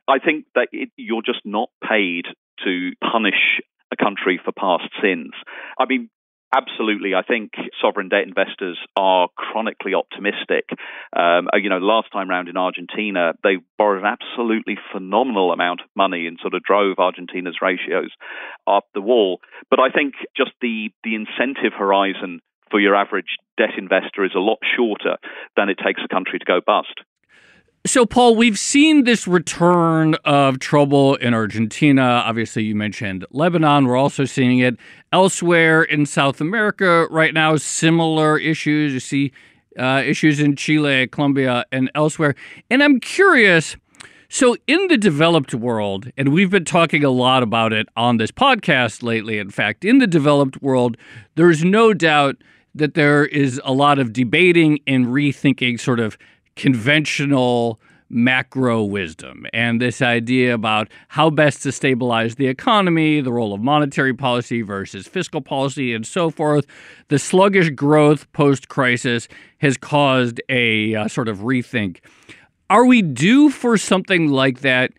I 0.08 0.20
think 0.20 0.46
that 0.56 0.70
it, 0.72 0.90
you're 0.96 1.22
just 1.26 1.42
not 1.46 1.70
paid 1.88 2.26
to 2.64 2.92
punish 3.02 3.62
a 3.92 4.04
country 4.04 4.40
for 4.44 4.52
past 4.52 4.90
sins. 5.02 5.34
I 5.78 5.86
mean, 5.86 6.10
absolutely, 6.56 7.16
I 7.16 7.24
think 7.24 7.52
sovereign 7.82 8.10
debt 8.10 8.24
investors 8.24 8.78
are 8.96 9.28
chronically 9.36 9.94
optimistic. 9.94 10.70
Um, 11.16 11.48
uh, 11.54 11.58
you 11.58 11.70
know, 11.70 11.80
last 11.80 12.12
time 12.12 12.30
round 12.30 12.48
in 12.48 12.58
Argentina, 12.58 13.34
they 13.44 13.58
borrowed 13.78 14.04
an 14.04 14.06
absolutely 14.06 14.78
phenomenal 14.92 15.52
amount 15.52 15.82
of 15.82 15.88
money 15.96 16.28
and 16.28 16.38
sort 16.42 16.54
of 16.54 16.64
drove 16.64 17.00
Argentina's 17.00 17.58
ratios 17.62 18.12
up 18.68 18.86
the 18.94 19.02
wall. 19.02 19.40
But 19.70 19.80
I 19.80 19.90
think 19.90 20.14
just 20.38 20.52
the 20.62 20.90
the 21.04 21.16
incentive 21.16 21.74
horizon 21.78 22.42
for 22.70 22.80
your 22.80 22.96
average 22.96 23.38
debt 23.58 23.78
investor 23.78 24.26
is 24.26 24.32
a 24.36 24.40
lot 24.40 24.60
shorter 24.76 25.18
than 25.56 25.70
it 25.70 25.78
takes 25.84 26.02
a 26.04 26.14
country 26.14 26.40
to 26.40 26.46
go 26.46 26.60
bust. 26.66 27.02
So, 27.86 28.06
Paul, 28.06 28.38
we've 28.38 28.58
seen 28.58 29.04
this 29.04 29.28
return 29.28 30.16
of 30.24 30.60
trouble 30.60 31.16
in 31.16 31.34
Argentina. 31.34 32.24
Obviously, 32.26 32.64
you 32.64 32.76
mentioned 32.76 33.26
Lebanon. 33.32 33.88
We're 33.88 33.98
also 33.98 34.24
seeing 34.24 34.60
it 34.60 34.78
elsewhere 35.12 35.84
in 35.84 36.06
South 36.06 36.40
America 36.40 37.08
right 37.12 37.34
now. 37.34 37.58
Similar 37.58 38.40
issues. 38.40 38.94
You 38.94 39.02
see 39.02 39.34
uh, 39.78 40.02
issues 40.06 40.40
in 40.40 40.56
Chile, 40.56 41.08
Colombia, 41.08 41.66
and 41.74 41.92
elsewhere. 41.94 42.36
And 42.70 42.82
I'm 42.82 43.02
curious. 43.02 43.76
So, 44.30 44.56
in 44.66 44.88
the 44.88 44.98
developed 44.98 45.54
world, 45.54 46.10
and 46.16 46.30
we've 46.30 46.50
been 46.50 46.64
talking 46.64 47.04
a 47.04 47.10
lot 47.10 47.44
about 47.44 47.74
it 47.74 47.90
on 47.98 48.16
this 48.16 48.32
podcast 48.32 49.04
lately, 49.04 49.40
in 49.40 49.50
fact, 49.50 49.84
in 49.84 49.98
the 49.98 50.08
developed 50.08 50.62
world, 50.62 50.96
there's 51.36 51.66
no 51.66 51.94
doubt 51.94 52.38
that 52.74 52.94
there 52.94 53.26
is 53.26 53.60
a 53.66 53.74
lot 53.74 54.00
of 54.00 54.14
debating 54.14 54.80
and 54.88 55.08
rethinking 55.08 55.78
sort 55.78 56.00
of 56.00 56.18
conventional 56.56 57.80
macro 58.14 58.84
wisdom 58.84 59.46
and 59.54 59.82
this 59.82 60.02
idea 60.02 60.54
about 60.54 60.88
how 61.10 61.30
best 61.30 61.64
to 61.64 61.72
stabilize 61.72 62.36
the 62.36 62.48
economy, 62.48 63.22
the 63.22 63.32
role 63.32 63.54
of 63.54 63.62
monetary 63.62 64.14
policy 64.14 64.62
versus 64.62 65.08
fiscal 65.08 65.42
policy, 65.42 65.94
and 65.94 66.06
so 66.06 66.30
forth. 66.30 66.66
The 67.08 67.18
sluggish 67.18 67.72
growth 67.72 68.32
post 68.32 68.70
crisis 68.70 69.28
has 69.60 69.78
caused 69.78 70.42
a 70.48 70.96
uh, 70.96 71.08
sort 71.08 71.28
of 71.28 71.40
rethink. 71.40 71.98
Are 72.70 72.86
we 72.86 73.02
due 73.02 73.50
for 73.50 73.78
something 73.78 74.28
like 74.28 74.62
that? 74.62 74.92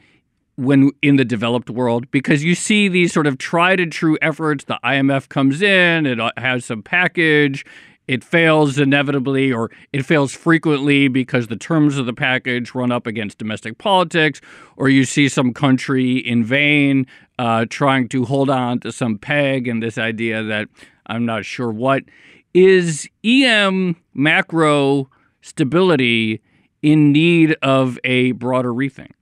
when 0.56 0.92
in 1.02 1.16
the 1.16 1.24
developed 1.24 1.68
world 1.68 2.08
because 2.12 2.44
you 2.44 2.54
see 2.54 2.86
these 2.86 3.12
sort 3.12 3.26
of 3.26 3.38
tried 3.38 3.80
and 3.80 3.90
true 3.90 4.16
efforts 4.22 4.66
the 4.66 4.78
IMF 4.84 5.28
comes 5.28 5.60
in 5.60 6.06
it 6.06 6.20
uh, 6.20 6.30
has 6.36 6.64
some 6.64 6.80
package 6.80 7.64
it 8.06 8.22
fails 8.22 8.78
inevitably 8.78 9.52
or 9.52 9.70
it 9.92 10.04
fails 10.04 10.32
frequently 10.32 11.08
because 11.08 11.46
the 11.46 11.56
terms 11.56 11.96
of 11.98 12.06
the 12.06 12.12
package 12.12 12.74
run 12.74 12.92
up 12.92 13.06
against 13.06 13.38
domestic 13.38 13.78
politics, 13.78 14.40
or 14.76 14.88
you 14.88 15.04
see 15.04 15.28
some 15.28 15.54
country 15.54 16.18
in 16.18 16.44
vain 16.44 17.06
uh, 17.38 17.64
trying 17.68 18.08
to 18.08 18.24
hold 18.24 18.50
on 18.50 18.80
to 18.80 18.92
some 18.92 19.18
peg 19.18 19.66
and 19.66 19.82
this 19.82 19.98
idea 19.98 20.42
that 20.42 20.68
I'm 21.06 21.24
not 21.24 21.44
sure 21.44 21.70
what 21.70 22.04
is 22.52 23.08
EM 23.24 23.96
macro 24.14 25.10
stability 25.42 26.40
in 26.82 27.12
need 27.12 27.56
of 27.62 27.98
a 28.04 28.32
broader 28.32 28.72
rethink. 28.72 29.12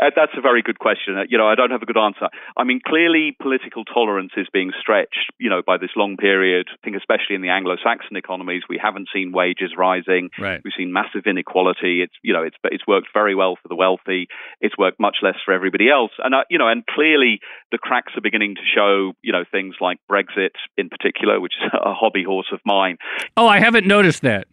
Uh, 0.00 0.10
that's 0.16 0.32
a 0.36 0.40
very 0.40 0.62
good 0.62 0.78
question. 0.78 1.18
Uh, 1.18 1.24
you 1.28 1.36
know, 1.36 1.46
I 1.46 1.54
don't 1.54 1.70
have 1.70 1.82
a 1.82 1.86
good 1.86 1.98
answer. 1.98 2.28
I 2.56 2.64
mean, 2.64 2.80
clearly 2.84 3.36
political 3.40 3.84
tolerance 3.84 4.32
is 4.36 4.46
being 4.52 4.72
stretched, 4.80 5.30
you 5.38 5.50
know, 5.50 5.62
by 5.64 5.76
this 5.76 5.90
long 5.96 6.16
period. 6.16 6.68
I 6.72 6.76
think 6.82 6.96
especially 6.96 7.36
in 7.36 7.42
the 7.42 7.50
Anglo-Saxon 7.50 8.16
economies, 8.16 8.62
we 8.68 8.80
haven't 8.82 9.08
seen 9.12 9.32
wages 9.32 9.72
rising. 9.76 10.30
Right. 10.38 10.60
We've 10.64 10.72
seen 10.76 10.92
massive 10.92 11.26
inequality. 11.26 12.02
It's, 12.02 12.14
you 12.22 12.32
know, 12.32 12.42
it's 12.42 12.56
it's 12.64 12.86
worked 12.86 13.08
very 13.12 13.34
well 13.34 13.56
for 13.60 13.68
the 13.68 13.76
wealthy. 13.76 14.28
It's 14.60 14.76
worked 14.78 14.98
much 14.98 15.18
less 15.22 15.36
for 15.44 15.52
everybody 15.52 15.90
else. 15.90 16.12
And 16.18 16.34
uh, 16.34 16.44
you 16.48 16.58
know, 16.58 16.68
and 16.68 16.86
clearly 16.86 17.40
the 17.70 17.78
cracks 17.78 18.12
are 18.16 18.22
beginning 18.22 18.54
to 18.56 18.62
show. 18.74 19.12
You 19.22 19.32
know, 19.32 19.44
things 19.50 19.74
like 19.80 19.98
Brexit 20.10 20.56
in 20.78 20.88
particular, 20.88 21.40
which 21.40 21.54
is 21.60 21.70
a 21.84 21.92
hobby 21.92 22.24
horse 22.24 22.48
of 22.52 22.60
mine. 22.64 22.96
Oh, 23.36 23.46
I 23.46 23.60
haven't 23.60 23.86
noticed 23.86 24.22
that. 24.22 24.48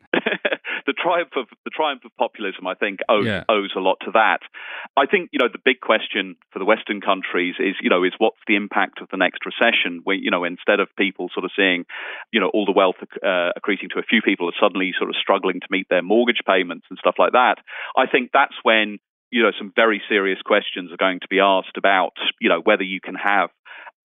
The 1.08 1.14
triumph 1.14 1.32
of 1.36 1.58
the 1.64 1.70
triumph 1.72 2.02
of 2.06 2.12
populism, 2.18 2.68
I 2.68 2.76
think, 2.76 3.00
owes, 3.10 3.26
yeah. 3.26 3.44
owes 3.50 3.72
a 3.76 3.80
lot 3.80 3.98
to 4.06 4.12
that. 4.14 4.40
I 4.96 5.06
think 5.06 5.30
you 5.32 5.40
know 5.40 5.48
the 5.52 5.62
big 5.64 5.80
question 5.80 6.36
for 6.52 6.60
the 6.60 6.66
Western 6.66 7.02
countries 7.02 7.56
is 7.60 7.76
you 7.82 7.90
know 7.90 8.04
is 8.04 8.14
what's 8.18 8.42
the 8.48 8.56
impact 8.56 9.02
of 9.02 9.08
the 9.10 9.18
next 9.18 9.46
recession? 9.46 10.02
Where 10.04 10.16
you 10.16 10.32
know 10.32 10.44
instead 10.44 10.80
of 10.80 10.88
people 10.98 11.30
sort 11.34 11.46
of 11.46 11.52
seeing 11.56 11.86
you 12.32 12.40
know 12.40 12.50
all 12.54 12.66
the 12.66 12.76
wealth 12.76 12.98
uh, 13.02 13.52
accreting 13.58 13.90
to 13.94 14.00
a 14.00 14.04
few 14.04 14.22
people 14.22 14.50
are 14.50 14.60
suddenly 14.60 14.92
sort 14.98 15.10
of 15.10 15.16
struggling 15.16 15.60
to 15.60 15.68
meet 15.70 15.88
their 15.90 16.02
mortgage 16.04 16.42
payments 16.46 16.86
and 16.90 17.00
stuff 17.00 17.16
like 17.18 17.34
that. 17.34 17.56
I 17.96 18.08
think 18.08 18.32
that's 18.34 18.56
when 18.64 19.00
you 19.32 19.44
know 19.44 19.52
some 19.58 19.72
very 19.76 20.02
serious 20.10 20.42
questions 20.42 20.92
are 20.92 20.98
going 20.98 21.20
to 21.20 21.28
be 21.30 21.40
asked 21.40 21.78
about 21.78 22.14
you 22.40 22.50
know 22.50 22.62
whether 22.64 22.84
you 22.84 23.00
can 23.02 23.16
have 23.16 23.50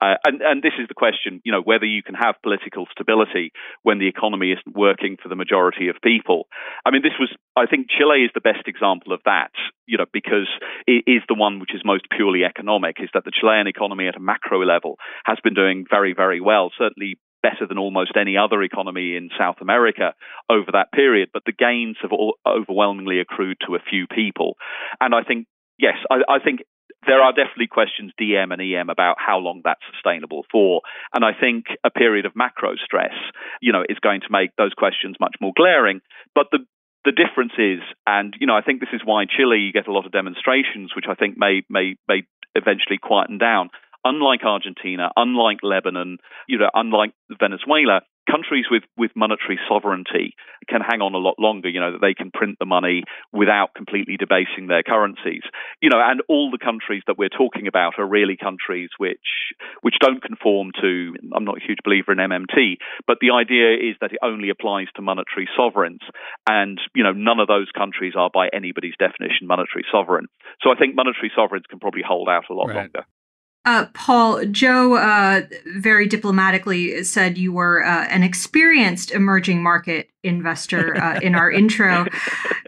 uh, 0.03 0.17
and, 0.27 0.43
and, 0.43 0.63
this 0.63 0.73
is 0.81 0.89
the 0.89 0.95
question, 0.95 1.41
you 1.45 1.53
know, 1.53 1.63
whether 1.63 1.87
you 1.87 2.03
can 2.03 2.17
have 2.17 2.35
political 2.43 2.87
stability 2.91 3.53
when 3.85 4.01
the 4.01 4.09
economy 4.09 4.51
isn't 4.51 4.75
working 4.75 5.17
for 5.23 5.29
the 5.29 5.37
majority 5.37 5.87
of 5.89 5.97
people. 6.03 6.49
I 6.85 6.91
mean, 6.91 7.03
this 7.03 7.15
was, 7.21 7.31
I 7.55 7.67
think 7.67 7.87
Chile 7.89 8.25
is 8.25 8.33
the 8.35 8.41
best 8.41 8.67
example 8.67 9.13
of 9.13 9.21
that, 9.27 9.53
you 9.87 9.99
know, 9.99 10.07
because 10.13 10.49
it 10.89 11.05
is 11.07 11.23
the 11.29 11.39
one 11.39 11.61
which 11.61 11.73
is 11.73 11.83
most 11.85 12.07
purely 12.11 12.43
economic, 12.43 12.97
is 12.99 13.11
that 13.15 13.25
the 13.25 13.31
Chilean 13.31 13.69
economy 13.69 14.09
at 14.09 14.17
a 14.17 14.21
macro 14.21 14.65
level 14.65 14.97
has 15.25 15.39
been 15.45 15.55
doing 15.55 15.87
very, 15.89 16.15
very 16.15 16.41
well, 16.41 16.73
certainly 16.77 17.17
better 17.41 17.67
than 17.69 17.79
almost 17.79 18.17
any 18.19 18.37
other 18.37 18.61
economy 18.63 19.15
in 19.15 19.31
South 19.39 19.57
America 19.61 20.15
over 20.51 20.73
that 20.73 20.91
period. 20.91 21.29
But 21.33 21.45
the 21.47 21.53
gains 21.53 21.97
have 22.03 22.11
all 22.11 22.35
overwhelmingly 22.45 23.21
accrued 23.21 23.59
to 23.67 23.77
a 23.77 23.83
few 23.89 24.09
people. 24.09 24.57
And 25.01 25.15
I 25.15 25.23
think 25.23 25.47
yes, 25.79 25.97
I, 26.11 26.23
I, 26.29 26.39
think 26.39 26.63
there 27.07 27.21
are 27.21 27.33
definitely 27.33 27.67
questions 27.67 28.13
DM 28.21 28.53
and 28.53 28.63
EM 28.63 28.91
about 28.91 29.17
how 29.19 29.39
long 29.39 29.61
that's 29.65 29.81
sustainable 29.93 30.45
for. 30.51 30.83
And 31.15 31.25
I 31.25 31.33
think 31.39 31.67
a 31.85 31.91
period 31.91 32.27
of 32.27 32.37
macro 32.37 32.77
stress, 32.77 33.15
you 33.61 33.73
know, 33.73 33.83
is 33.89 33.99
going 33.99 34.21
to 34.21 34.29
make 34.31 34.51
those 34.57 34.75
questions 34.75 35.17
much 35.21 35.37
more 35.41 35.53
glaring. 35.57 36.01
But 36.35 36.47
the 36.53 36.61
the 37.05 37.13
difference 37.13 37.53
is, 37.59 37.81
and 38.07 38.35
you 38.39 38.47
know, 38.47 38.57
I 38.57 38.63
think 38.63 38.81
this 38.81 38.93
is 38.93 39.01
why 39.05 39.25
Chile 39.25 39.59
you 39.59 39.73
get 39.73 39.89
a 39.89 39.93
lot 39.93 40.07
of 40.07 40.13
demonstrations, 40.13 40.95
which 40.95 41.07
I 41.09 41.15
think 41.15 41.37
may 41.37 41.63
may 41.69 41.97
may 42.09 42.23
eventually 42.55 42.99
quieten 42.99 43.39
down. 43.39 43.71
Unlike 44.05 44.45
Argentina, 44.45 45.11
unlike 45.17 45.59
Lebanon, 45.63 46.19
you 46.49 46.59
know, 46.59 46.71
unlike 46.75 47.13
Venezuela, 47.39 48.03
countries 48.31 48.67
with, 48.71 48.83
with 48.97 49.11
monetary 49.17 49.59
sovereignty 49.69 50.35
can 50.69 50.81
hang 50.81 51.01
on 51.01 51.15
a 51.15 51.19
lot 51.19 51.39
longer, 51.39 51.69
you 51.69 51.81
know, 51.81 51.93
that 51.93 52.01
they 52.01 52.15
can 52.15 52.31
print 52.31 52.59
the 52.59 52.67
money 52.67 53.03
without 53.33 53.75
completely 53.75 54.17
debasing 54.17 54.69
their 54.69 54.83
currencies. 54.83 55.43
You 55.81 55.91
know, 55.91 56.01
and 56.01 56.23
all 56.29 56.51
the 56.51 56.63
countries 56.63 57.03
that 57.07 57.19
we're 57.19 57.33
talking 57.33 57.67
about 57.67 57.99
are 57.99 58.07
really 58.07 58.37
countries 58.37 58.91
which 58.99 59.55
which 59.83 59.97
don't 60.01 60.23
conform 60.23 60.71
to 60.81 61.15
I'm 61.35 61.45
not 61.45 61.59
a 61.59 61.67
huge 61.67 61.79
believer 61.85 62.13
in 62.13 62.19
MMT, 62.19 62.79
but 63.07 63.19
the 63.21 63.33
idea 63.35 63.75
is 63.75 63.97
that 64.01 64.13
it 64.13 64.19
only 64.23 64.51
applies 64.51 64.89
to 64.97 65.03
monetary 65.03 65.49
sovereigns. 65.57 66.01
And, 66.49 66.81
you 66.95 67.03
know, 67.03 67.13
none 67.13 67.41
of 67.41 67.49
those 67.49 67.71
countries 67.77 68.15
are 68.17 68.31
by 68.33 68.49
anybody's 68.53 68.95
definition 68.99 69.47
monetary 69.47 69.85
sovereign. 69.91 70.27
So 70.63 70.71
I 70.71 70.77
think 70.77 70.95
monetary 70.95 71.31
sovereigns 71.35 71.67
can 71.69 71.81
probably 71.81 72.03
hold 72.07 72.29
out 72.29 72.45
a 72.51 72.55
lot 72.55 72.69
right. 72.69 72.77
longer. 72.77 73.05
Uh, 73.65 73.87
Paul, 73.95 74.45
Joe 74.47 74.97
uh, 74.97 75.43
very 75.67 76.09
diplomatically 76.09 77.05
said 77.05 77.39
you 77.39 77.53
were 77.53 77.85
uh, 77.85 78.07
an 78.09 78.25
experienced 78.25 79.13
emerging 79.13 79.63
market 79.63 80.11
investor 80.25 80.97
uh, 80.97 81.21
in 81.21 81.35
our 81.35 81.51
intro. 81.51 82.07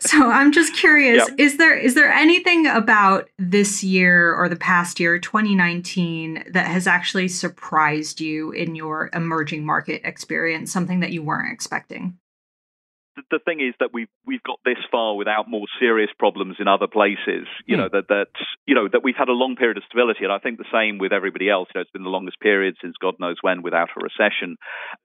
So 0.01 0.29
I'm 0.29 0.53
just 0.53 0.75
curious: 0.75 1.27
yep. 1.29 1.39
is 1.39 1.57
there 1.57 1.75
is 1.75 1.95
there 1.95 2.11
anything 2.11 2.67
about 2.67 3.31
this 3.39 3.83
year 3.83 4.35
or 4.35 4.51
the 4.51 4.57
past 4.57 5.01
year, 5.01 5.19
2019, 5.19 6.45
that 6.51 6.67
has 6.67 6.87
actually 6.87 7.29
surprised 7.29 8.21
you 8.21 8.51
in 8.51 8.75
your 8.75 9.09
emerging 9.15 9.65
market 9.65 10.03
experience? 10.05 10.71
Something 10.71 11.01
that 11.01 11.13
you 11.13 11.23
weren't 11.23 11.51
expecting? 11.51 12.19
The 13.31 13.39
thing 13.39 13.61
is 13.61 13.75
that 13.81 13.91
we've 13.93 14.09
we've 14.27 14.43
got 14.43 14.59
this 14.65 14.79
far 14.91 15.17
without 15.17 15.49
more 15.49 15.67
serious 15.79 16.11
problems 16.19 16.57
in 16.59 16.69
other 16.69 16.87
places. 16.87 17.47
You 17.67 17.77
mm. 17.77 17.81
know 17.81 17.89
that 17.93 18.09
that 18.09 18.29
you 18.67 18.75
know 18.75 18.89
that 18.91 19.03
we've 19.05 19.17
had 19.17 19.29
a 19.29 19.33
long 19.33 19.57
period 19.57 19.77
of 19.77 19.85
stability, 19.85 20.25
and 20.25 20.33
I 20.33 20.39
think 20.39 20.59
the 20.59 20.71
same 20.73 20.99
with 20.99 21.13
everybody 21.13 21.49
else. 21.49 21.69
You 21.75 21.79
know, 21.79 21.83
it's 21.83 21.91
been 21.91 22.05
the 22.05 22.11
longest 22.11 22.41
period 22.41 22.77
since 22.83 22.97
God 23.01 23.15
knows 23.19 23.37
when 23.43 23.63
without 23.63 23.91
a 23.97 24.03
recession. 24.03 24.57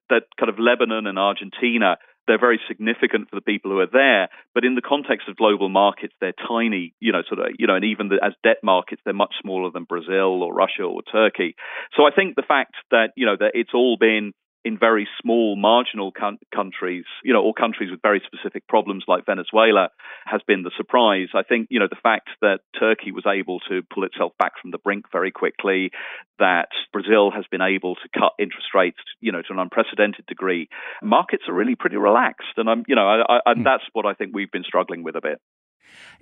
That 0.09 0.23
kind 0.39 0.49
of 0.49 0.59
Lebanon 0.59 1.07
and 1.07 1.19
Argentina. 1.19 1.97
They're 2.27 2.37
very 2.37 2.59
significant 2.67 3.27
for 3.27 3.37
the 3.37 3.41
people 3.41 3.71
who 3.71 3.79
are 3.79 3.89
there, 3.91 4.29
but 4.53 4.63
in 4.63 4.75
the 4.75 4.85
context 4.85 5.27
of 5.27 5.35
global 5.35 5.67
markets, 5.67 6.13
they're 6.21 6.37
tiny. 6.47 6.93
You 6.99 7.11
know, 7.11 7.23
sort 7.27 7.39
of, 7.39 7.55
you 7.57 7.65
know, 7.65 7.73
and 7.73 7.85
even 7.85 8.09
the, 8.09 8.19
as 8.23 8.33
debt 8.43 8.57
markets, 8.61 9.01
they're 9.03 9.15
much 9.15 9.33
smaller 9.41 9.71
than 9.71 9.85
Brazil 9.85 10.43
or 10.43 10.53
Russia 10.53 10.83
or 10.83 11.01
Turkey. 11.01 11.55
So 11.97 12.03
I 12.03 12.11
think 12.15 12.35
the 12.35 12.45
fact 12.47 12.75
that 12.91 13.13
you 13.15 13.25
know 13.25 13.35
that 13.39 13.53
it's 13.55 13.73
all 13.73 13.97
been 13.99 14.33
in 14.65 14.77
very 14.77 15.07
small 15.21 15.55
marginal 15.55 16.11
countries, 16.11 17.05
you 17.23 17.33
know, 17.33 17.41
or 17.41 17.53
countries 17.53 17.89
with 17.91 18.01
very 18.01 18.21
specific 18.25 18.67
problems 18.67 19.05
like 19.07 19.25
Venezuela 19.25 19.89
has 20.25 20.41
been 20.47 20.63
the 20.63 20.71
surprise. 20.75 21.29
I 21.33 21.43
think, 21.43 21.67
you 21.69 21.79
know, 21.79 21.87
the 21.89 22.01
fact 22.01 22.29
that 22.41 22.59
Turkey 22.77 23.11
was 23.11 23.25
able 23.25 23.59
to 23.69 23.81
pull 23.93 24.03
itself 24.03 24.33
back 24.37 24.53
from 24.61 24.71
the 24.71 24.77
brink 24.77 25.05
very 25.11 25.31
quickly, 25.31 25.91
that 26.39 26.69
Brazil 26.91 27.31
has 27.31 27.45
been 27.49 27.61
able 27.61 27.95
to 27.95 28.19
cut 28.19 28.33
interest 28.37 28.67
rates, 28.75 28.99
you 29.21 29.31
know, 29.31 29.41
to 29.41 29.53
an 29.53 29.59
unprecedented 29.59 30.25
degree, 30.25 30.67
markets 31.01 31.43
are 31.47 31.53
really 31.53 31.75
pretty 31.75 31.97
relaxed. 31.97 32.57
And 32.57 32.69
I'm, 32.69 32.83
you 32.87 32.95
know, 32.95 33.07
I, 33.07 33.39
I, 33.45 33.53
mm. 33.53 33.63
that's 33.63 33.83
what 33.93 34.05
I 34.05 34.13
think 34.13 34.31
we've 34.33 34.51
been 34.51 34.63
struggling 34.63 35.03
with 35.03 35.15
a 35.15 35.21
bit. 35.21 35.39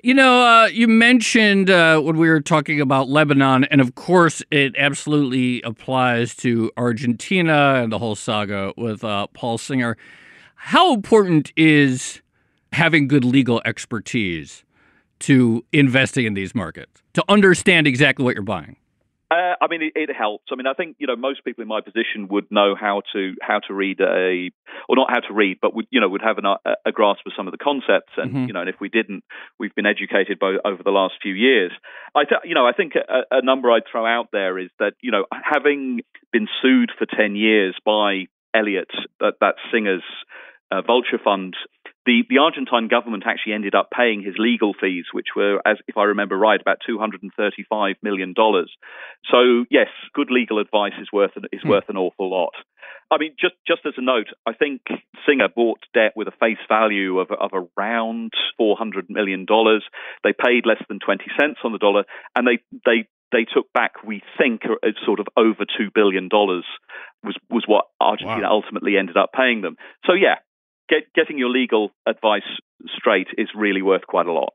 You 0.04 0.14
know, 0.14 0.44
uh, 0.44 0.68
you 0.68 0.88
mentioned 0.88 1.70
uh, 1.70 2.00
when 2.00 2.18
we 2.18 2.30
were 2.30 2.40
talking 2.40 2.80
about 2.80 3.10
Lebanon, 3.10 3.64
and 3.66 3.82
of 3.82 3.96
course, 3.96 4.44
it 4.52 4.76
absolutely 4.78 5.62
applies 5.64 6.36
to 6.38 6.72
Argentina 6.78 7.82
and 7.82 7.92
the 7.92 7.98
whole 7.98 8.16
saga 8.16 8.74
with 8.78 9.04
uh, 9.04 9.28
Paul 9.34 9.58
Singer. 9.58 9.98
How 10.56 10.94
important 10.94 11.52
is 11.58 12.22
having 12.74 13.08
good 13.08 13.26
legal 13.26 13.62
expertise 13.66 14.64
to 15.20 15.66
investing 15.74 16.26
in 16.26 16.36
these 16.36 16.54
markets, 16.54 17.02
to 17.14 17.24
understand 17.28 17.88
exactly 17.88 18.24
what 18.24 18.36
you're 18.36 18.44
buying? 18.44 18.76
Uh, 19.30 19.56
I 19.60 19.68
mean, 19.70 19.82
it, 19.82 19.92
it, 19.96 20.16
helps. 20.16 20.46
I 20.52 20.56
mean, 20.56 20.68
I 20.68 20.74
think 20.74 20.96
you 21.00 21.08
know 21.08 21.18
most 21.18 21.44
people 21.44 21.62
in 21.62 21.68
my 21.68 21.82
position 21.82 22.30
would 22.30 22.50
know 22.50 22.76
how 22.80 23.02
to 23.12 23.34
how 23.42 23.60
to 23.68 23.74
read 23.74 24.00
a, 24.00 24.52
or 24.88 24.96
not 24.96 25.10
how 25.10 25.20
to 25.20 25.34
read, 25.34 25.58
but 25.62 25.76
would 25.76 25.86
you 25.90 26.00
know 26.00 26.08
would 26.08 26.22
have 26.22 26.38
an, 26.38 26.46
a, 26.46 26.58
a, 26.86 26.92
grasp 26.94 27.22
of 27.26 27.34
some 27.36 27.46
of 27.46 27.52
the 27.52 27.58
concepts. 27.58 28.14
And 28.16 28.32
mm-hmm. 28.32 28.46
you 28.48 28.54
know, 28.54 28.62
and 28.62 28.70
if 28.70 28.76
we 28.80 28.88
didn't, 28.88 29.26
we've 29.60 29.76
been 29.76 29.86
educated 29.86 30.40
by, 30.40 30.56
over 30.64 30.82
the 30.82 30.92
last 30.92 31.16
few 31.22 31.34
years. 31.34 31.74
I, 32.16 32.24
th- 32.24 32.42
you 32.46 32.56
know, 32.56 32.66
I 32.66 32.72
think 32.72 32.94
a, 32.96 33.40
a 33.40 33.42
number 33.42 33.70
I'd 33.70 33.84
throw 33.92 34.06
out 34.06 34.30
there 34.32 34.58
is 34.58 34.70
that 34.80 34.94
you 35.02 35.12
know, 35.12 35.26
having 35.32 36.02
been 36.32 36.48
sued 36.62 36.92
for 36.98 37.06
ten 37.06 37.36
years 37.36 37.76
by 37.84 38.28
Elliott, 38.54 38.92
that, 39.20 39.34
that 39.42 39.56
Singer's 39.74 40.04
uh, 40.72 40.82
vulture 40.82 41.20
fund 41.22 41.56
the, 42.08 42.24
the 42.30 42.40
Argentine 42.40 42.88
government 42.88 43.26
actually 43.28 43.54
ended 43.54 43.76
up 43.76 43.90
paying 43.92 44.24
his 44.24 44.36
legal 44.40 44.74
fees, 44.74 45.06
which 45.12 45.36
were, 45.36 45.62
as 45.66 45.78
if 45.88 45.98
I 45.98 46.16
remember 46.16 46.38
right, 46.38 46.60
about 46.60 46.78
two 46.88 46.98
hundred 46.98 47.22
and 47.22 47.32
thirty-five 47.36 47.98
million 48.02 48.34
dollars. 48.34 48.72
So 49.30 49.66
yes, 49.70 49.90
good 50.16 50.32
legal 50.32 50.60
advice 50.60 50.96
is 51.02 51.10
worth 51.12 51.36
an, 51.36 51.44
is 51.52 51.62
hmm. 51.62 51.70
worth 51.70 51.90
an 51.90 51.98
awful 51.98 52.32
lot. 52.32 52.54
I 53.12 53.18
mean, 53.20 53.36
just 53.40 53.56
just 53.68 53.82
as 53.86 53.94
a 53.98 54.02
note, 54.02 54.28
I 54.46 54.54
think 54.54 54.82
Singer 55.28 55.50
bought 55.54 55.80
debt 55.94 56.14
with 56.16 56.28
a 56.30 56.38
face 56.40 56.64
value 56.68 57.20
of 57.20 57.28
of 57.32 57.52
around 57.54 58.32
four 58.58 58.78
hundred 58.78 59.10
million 59.10 59.46
dollars. 59.46 59.84
They 60.24 60.32
paid 60.32 60.66
less 60.66 60.82
than 60.88 61.00
twenty 61.00 61.30
cents 61.40 61.60
on 61.64 61.74
the 61.74 61.78
dollar, 61.78 62.06
and 62.36 62.48
they 62.48 62.60
they 62.86 63.08
they 63.32 63.44
took 63.44 63.72
back, 63.74 64.04
we 64.06 64.22
think, 64.38 64.62
sort 65.06 65.20
of 65.20 65.28
over 65.36 65.66
two 65.78 65.90
billion 65.94 66.30
dollars 66.30 66.64
was 67.24 67.36
was 67.50 67.64
what 67.68 67.86
Argentina 68.00 68.48
wow. 68.48 68.62
ultimately 68.64 68.98
ended 68.98 69.18
up 69.18 69.32
paying 69.36 69.62
them. 69.62 69.76
So 70.06 70.14
yeah, 70.14 70.36
get, 70.90 71.14
getting 71.14 71.38
your 71.38 71.50
legal 71.50 71.92
advice 72.06 72.44
straight 72.96 73.28
is 73.38 73.50
really 73.56 73.82
worth 73.82 74.08
quite 74.08 74.28
a 74.28 74.34
lot. 74.34 74.54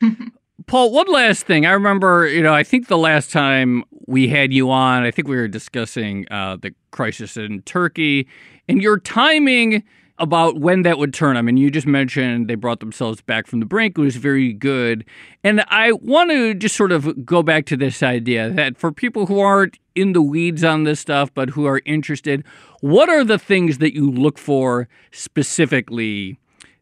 Paul, 0.66 0.90
one 0.90 1.06
last 1.08 1.46
thing. 1.46 1.64
I 1.64 1.72
remember, 1.72 2.26
you 2.26 2.42
know, 2.42 2.52
I 2.52 2.64
think 2.64 2.88
the 2.88 2.98
last 2.98 3.30
time 3.30 3.84
we 4.06 4.26
had 4.26 4.52
you 4.52 4.70
on, 4.70 5.04
I 5.04 5.10
think 5.10 5.28
we 5.28 5.36
were 5.36 5.48
discussing 5.48 6.26
uh, 6.30 6.56
the 6.56 6.74
crisis 6.90 7.36
in 7.36 7.62
Turkey 7.62 8.26
and 8.68 8.82
your 8.82 8.98
timing 8.98 9.84
about 10.18 10.58
when 10.58 10.82
that 10.82 10.98
would 10.98 11.12
turn. 11.12 11.36
I 11.36 11.42
mean, 11.42 11.56
you 11.56 11.70
just 11.70 11.86
mentioned 11.86 12.48
they 12.48 12.54
brought 12.54 12.80
themselves 12.80 13.20
back 13.20 13.46
from 13.46 13.60
the 13.60 13.66
brink. 13.66 13.98
It 13.98 14.00
was 14.00 14.16
very 14.16 14.52
good. 14.52 15.04
And 15.44 15.62
I 15.68 15.92
want 15.92 16.30
to 16.30 16.54
just 16.54 16.76
sort 16.76 16.92
of 16.92 17.26
go 17.26 17.42
back 17.42 17.66
to 17.66 17.76
this 17.76 18.02
idea 18.02 18.50
that 18.50 18.78
for 18.78 18.92
people 18.92 19.26
who 19.26 19.40
aren't 19.40 19.78
in 19.94 20.12
the 20.12 20.22
weeds 20.22 20.64
on 20.64 20.84
this 20.84 21.00
stuff, 21.00 21.32
but 21.34 21.50
who 21.50 21.66
are 21.66 21.82
interested, 21.84 22.44
what 22.80 23.08
are 23.08 23.24
the 23.24 23.38
things 23.38 23.78
that 23.78 23.94
you 23.94 24.10
look 24.10 24.38
for 24.38 24.88
specifically 25.12 26.38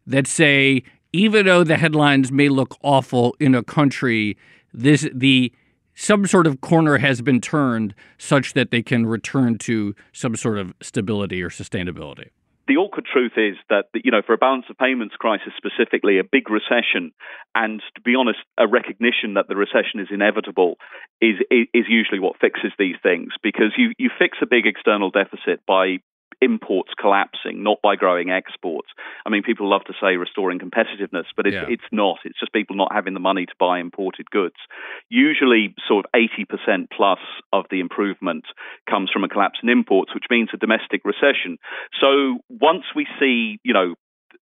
that 0.07 0.27
say, 0.27 0.83
even 1.13 1.47
though 1.47 1.65
the 1.65 1.77
headlines 1.77 2.31
may 2.31 2.49
look 2.49 2.77
awful 2.83 3.37
in 3.41 3.55
a 3.55 3.63
country, 3.63 4.37
this 4.73 5.09
the 5.15 5.53
some 5.95 6.27
sort 6.27 6.47
of 6.47 6.61
corner 6.61 6.99
has 6.99 7.23
been 7.23 7.41
turned 7.41 7.95
such 8.19 8.55
that 8.55 8.73
they 8.73 8.83
can 8.83 9.07
return 9.07 9.57
to 9.59 9.95
some 10.13 10.35
sort 10.35 10.59
of 10.59 10.75
stability 10.83 11.41
or 11.41 11.51
sustainability? 11.51 12.31
The 12.67 12.77
awkward 12.77 13.05
truth 13.05 13.33
is 13.37 13.57
that 13.69 13.87
you 13.95 14.11
know 14.11 14.23
for 14.25 14.33
a 14.33 14.39
balance 14.39 14.67
of 14.71 14.79
payments 14.79 15.15
crisis 15.17 15.53
specifically, 15.57 16.19
a 16.19 16.25
big 16.25 16.51
recession, 16.51 17.13
and 17.55 17.83
to 17.95 18.01
be 18.01 18.15
honest, 18.15 18.39
a 18.59 18.67
recognition 18.67 19.35
that 19.35 19.49
the 19.49 19.57
recession 19.57 20.01
is 20.01 20.09
inevitable 20.11 20.77
is 21.21 21.37
is 21.51 21.87
usually 21.89 22.21
what 22.21 22.41
fixes 22.41 22.73
these 22.79 22.97
things 23.03 23.33
because 23.43 23.73
you 23.77 23.93
you 23.99 24.11
fix 24.19 24.39
a 24.43 24.47
big 24.47 24.67
external 24.67 25.11
deficit 25.11 25.61
by 25.67 25.99
imports 26.45 26.93
collapsing, 26.99 27.63
not 27.63 27.79
by 27.83 27.97
growing 27.97 28.31
exports. 28.31 28.89
I 29.25 29.31
mean, 29.31 29.43
people 29.43 29.69
love 29.69 29.85
to 29.85 29.95
say 30.01 30.17
restoring 30.17 30.59
competitiveness, 30.59 31.25
but 31.37 31.47
it's, 31.47 31.55
yeah. 31.55 31.67
it's 31.69 31.89
not. 31.91 32.19
It's 32.25 32.39
just 32.39 32.53
people 32.53 32.77
not 32.77 32.93
having 32.93 33.15
the 33.15 33.21
money 33.21 33.47
to 33.47 33.55
buy 33.59 33.81
imported 33.81 34.31
goods. 34.31 34.57
Usually, 35.09 35.75
sort 35.89 36.05
of 36.05 36.13
80% 36.13 36.89
plus 36.95 37.19
of 37.53 37.65
the 37.71 37.81
improvement 37.81 38.45
comes 38.89 39.11
from 39.11 39.25
a 39.25 39.29
collapse 39.29 39.59
in 39.63 39.69
imports, 39.69 40.15
which 40.15 40.25
means 40.31 40.51
a 40.53 40.57
domestic 40.57 41.03
recession. 41.05 41.59
So 42.01 42.39
once 42.49 42.85
we 42.95 43.07
see, 43.19 43.59
you 43.65 43.73
know, 43.73 43.95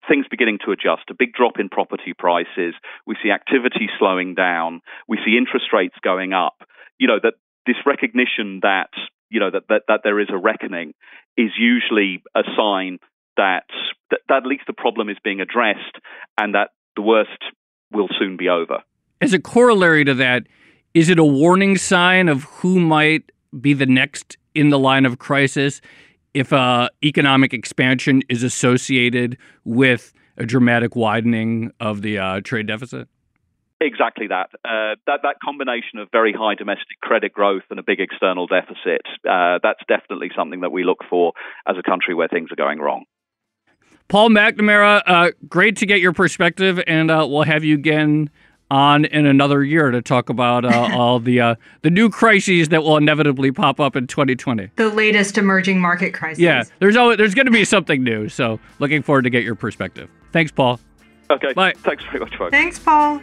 things 0.08 0.26
beginning 0.30 0.58
to 0.64 0.72
adjust, 0.72 1.10
a 1.10 1.14
big 1.18 1.32
drop 1.32 1.58
in 1.58 1.68
property 1.68 2.14
prices, 2.16 2.74
we 3.06 3.16
see 3.22 3.30
activity 3.30 3.88
slowing 3.98 4.34
down, 4.34 4.80
we 5.08 5.18
see 5.24 5.36
interest 5.36 5.66
rates 5.72 5.96
going 6.02 6.32
up, 6.32 6.62
you 6.98 7.06
know, 7.06 7.18
that 7.22 7.34
this 7.66 7.76
recognition 7.84 8.60
that 8.62 8.90
you 9.30 9.40
know 9.40 9.50
that, 9.50 9.62
that, 9.68 9.82
that 9.88 10.00
there 10.04 10.20
is 10.20 10.28
a 10.30 10.36
reckoning 10.38 10.94
is 11.36 11.50
usually 11.58 12.22
a 12.34 12.42
sign 12.56 12.98
that, 13.36 13.64
that 14.10 14.20
that 14.28 14.38
at 14.38 14.46
least 14.46 14.64
the 14.66 14.72
problem 14.72 15.08
is 15.08 15.16
being 15.22 15.40
addressed 15.40 15.96
and 16.38 16.54
that 16.54 16.70
the 16.96 17.02
worst 17.02 17.42
will 17.92 18.08
soon 18.18 18.36
be 18.36 18.48
over. 18.48 18.78
As 19.20 19.32
a 19.32 19.38
corollary 19.38 20.04
to 20.04 20.14
that, 20.14 20.44
is 20.94 21.08
it 21.08 21.18
a 21.18 21.24
warning 21.24 21.76
sign 21.76 22.28
of 22.28 22.44
who 22.44 22.80
might 22.80 23.30
be 23.60 23.72
the 23.72 23.86
next 23.86 24.36
in 24.54 24.70
the 24.70 24.78
line 24.78 25.06
of 25.06 25.18
crisis 25.18 25.80
if 26.34 26.52
uh, 26.52 26.88
economic 27.04 27.54
expansion 27.54 28.22
is 28.28 28.42
associated 28.42 29.38
with 29.64 30.12
a 30.36 30.44
dramatic 30.44 30.94
widening 30.94 31.72
of 31.80 32.02
the 32.02 32.18
uh, 32.18 32.40
trade 32.42 32.66
deficit? 32.66 33.08
Exactly 33.80 34.26
that. 34.26 34.50
Uh, 34.64 34.98
that 35.06 35.20
that 35.22 35.36
combination 35.44 36.00
of 36.00 36.08
very 36.10 36.32
high 36.32 36.54
domestic 36.56 37.00
credit 37.00 37.32
growth 37.32 37.62
and 37.70 37.78
a 37.78 37.82
big 37.82 38.00
external 38.00 38.46
deficit. 38.48 39.02
Uh, 39.28 39.58
that's 39.62 39.80
definitely 39.86 40.30
something 40.36 40.62
that 40.62 40.72
we 40.72 40.82
look 40.82 40.98
for 41.08 41.32
as 41.66 41.76
a 41.78 41.82
country 41.82 42.14
where 42.14 42.28
things 42.28 42.50
are 42.50 42.56
going 42.56 42.80
wrong. 42.80 43.04
Paul 44.08 44.30
McNamara, 44.30 45.02
uh, 45.06 45.30
great 45.48 45.76
to 45.76 45.86
get 45.86 46.00
your 46.00 46.12
perspective, 46.12 46.80
and 46.86 47.10
uh, 47.10 47.26
we'll 47.28 47.42
have 47.42 47.62
you 47.62 47.74
again 47.74 48.30
on 48.70 49.04
in 49.06 49.26
another 49.26 49.62
year 49.62 49.90
to 49.90 50.02
talk 50.02 50.28
about 50.28 50.64
uh, 50.64 50.90
all 50.94 51.20
the 51.20 51.40
uh, 51.40 51.54
the 51.82 51.90
new 51.90 52.10
crises 52.10 52.70
that 52.70 52.82
will 52.82 52.96
inevitably 52.96 53.52
pop 53.52 53.78
up 53.78 53.96
in 53.96 54.06
2020. 54.06 54.70
The 54.76 54.88
latest 54.88 55.38
emerging 55.38 55.80
market 55.80 56.14
crisis. 56.14 56.40
Yeah, 56.40 56.64
there's 56.80 56.96
always, 56.96 57.18
there's 57.18 57.34
going 57.34 57.46
to 57.46 57.52
be 57.52 57.64
something 57.64 58.02
new. 58.02 58.28
So 58.28 58.58
looking 58.78 59.02
forward 59.02 59.22
to 59.22 59.30
get 59.30 59.44
your 59.44 59.54
perspective. 59.54 60.10
Thanks, 60.32 60.50
Paul. 60.50 60.80
Okay. 61.30 61.52
Bye. 61.52 61.74
Thanks 61.78 62.04
very 62.04 62.20
much, 62.20 62.36
folks. 62.36 62.50
Thanks, 62.50 62.78
Paul. 62.78 63.20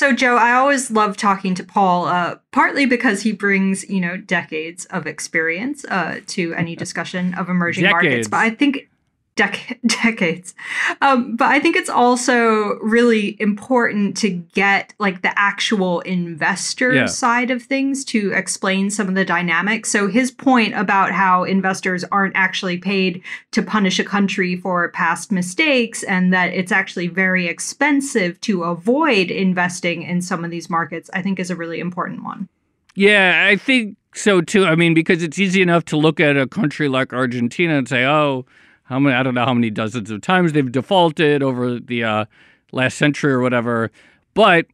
So, 0.00 0.14
Joe, 0.14 0.36
I 0.36 0.52
always 0.52 0.90
love 0.90 1.18
talking 1.18 1.54
to 1.56 1.62
Paul, 1.62 2.06
uh, 2.06 2.36
partly 2.52 2.86
because 2.86 3.20
he 3.20 3.32
brings, 3.32 3.86
you 3.90 4.00
know, 4.00 4.16
decades 4.16 4.86
of 4.86 5.06
experience 5.06 5.84
uh, 5.84 6.20
to 6.28 6.54
any 6.54 6.74
discussion 6.84 7.34
of 7.34 7.50
emerging 7.50 7.84
decades. 7.84 7.92
markets. 8.02 8.28
But 8.28 8.38
I 8.38 8.48
think 8.48 8.88
dec- 9.36 9.78
decades. 10.02 10.54
Um, 11.00 11.36
but 11.36 11.48
I 11.48 11.60
think 11.60 11.76
it's 11.76 11.88
also 11.90 12.78
really 12.80 13.36
important 13.40 14.16
to 14.18 14.30
get 14.30 14.94
like 14.98 15.22
the 15.22 15.36
actual 15.38 16.00
investor 16.00 16.92
Yeah. 16.94 17.06
side 17.06 17.50
of 17.50 17.62
things 17.62 18.04
to 18.06 18.32
explain 18.32 18.90
some 18.90 19.08
of 19.08 19.14
the 19.14 19.24
dynamics. 19.24 19.90
So 19.90 20.08
his 20.08 20.30
point 20.30 20.74
about 20.74 21.12
how 21.12 21.44
investors 21.44 22.04
aren't 22.12 22.36
actually 22.36 22.78
paid 22.78 23.22
to 23.52 23.62
punish 23.62 23.98
a 23.98 24.04
country 24.04 24.56
for 24.56 24.88
past 24.90 25.32
mistakes 25.32 26.02
and 26.02 26.32
that 26.32 26.52
it's 26.52 26.72
actually 26.72 27.06
very 27.08 27.46
expensive 27.46 28.40
to 28.42 28.64
avoid 28.64 29.30
investing 29.30 30.02
in 30.02 30.20
some 30.22 30.44
of 30.44 30.50
these 30.50 30.68
markets, 30.68 31.08
I 31.14 31.22
think 31.22 31.38
is 31.40 31.50
a 31.50 31.56
really 31.56 31.80
important 31.80 32.22
one. 32.24 32.48
Yeah, 32.94 33.46
I 33.48 33.56
think 33.56 33.96
so 34.14 34.40
too. 34.40 34.66
I 34.66 34.74
mean, 34.74 34.94
because 34.94 35.22
it's 35.22 35.38
easy 35.38 35.62
enough 35.62 35.84
to 35.86 35.96
look 35.96 36.18
at 36.20 36.36
a 36.36 36.46
country 36.46 36.88
like 36.88 37.12
Argentina 37.12 37.78
and 37.78 37.88
say, 37.88 38.04
oh, 38.04 38.44
how 38.90 38.98
many, 38.98 39.14
I 39.16 39.22
don't 39.22 39.34
know 39.34 39.46
how 39.46 39.54
many 39.54 39.70
dozens 39.70 40.10
of 40.10 40.20
times 40.20 40.52
they've 40.52 40.70
defaulted 40.70 41.42
over 41.42 41.78
the 41.80 42.04
uh, 42.04 42.24
last 42.72 42.98
century 42.98 43.32
or 43.32 43.40
whatever. 43.40 43.90
But, 44.34 44.66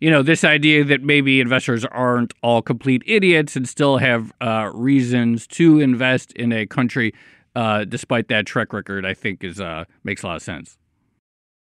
you 0.00 0.10
know, 0.10 0.22
this 0.22 0.44
idea 0.44 0.84
that 0.84 1.02
maybe 1.02 1.40
investors 1.40 1.84
aren't 1.86 2.34
all 2.42 2.62
complete 2.62 3.02
idiots 3.06 3.56
and 3.56 3.68
still 3.68 3.98
have 3.98 4.32
uh, 4.40 4.70
reasons 4.74 5.46
to 5.46 5.80
invest 5.80 6.32
in 6.32 6.52
a 6.52 6.66
country 6.66 7.14
uh, 7.54 7.84
despite 7.84 8.28
that 8.28 8.44
track 8.44 8.72
record, 8.72 9.06
I 9.06 9.14
think 9.14 9.44
is 9.44 9.60
uh, 9.60 9.84
makes 10.04 10.22
a 10.22 10.26
lot 10.26 10.36
of 10.36 10.42
sense. 10.42 10.76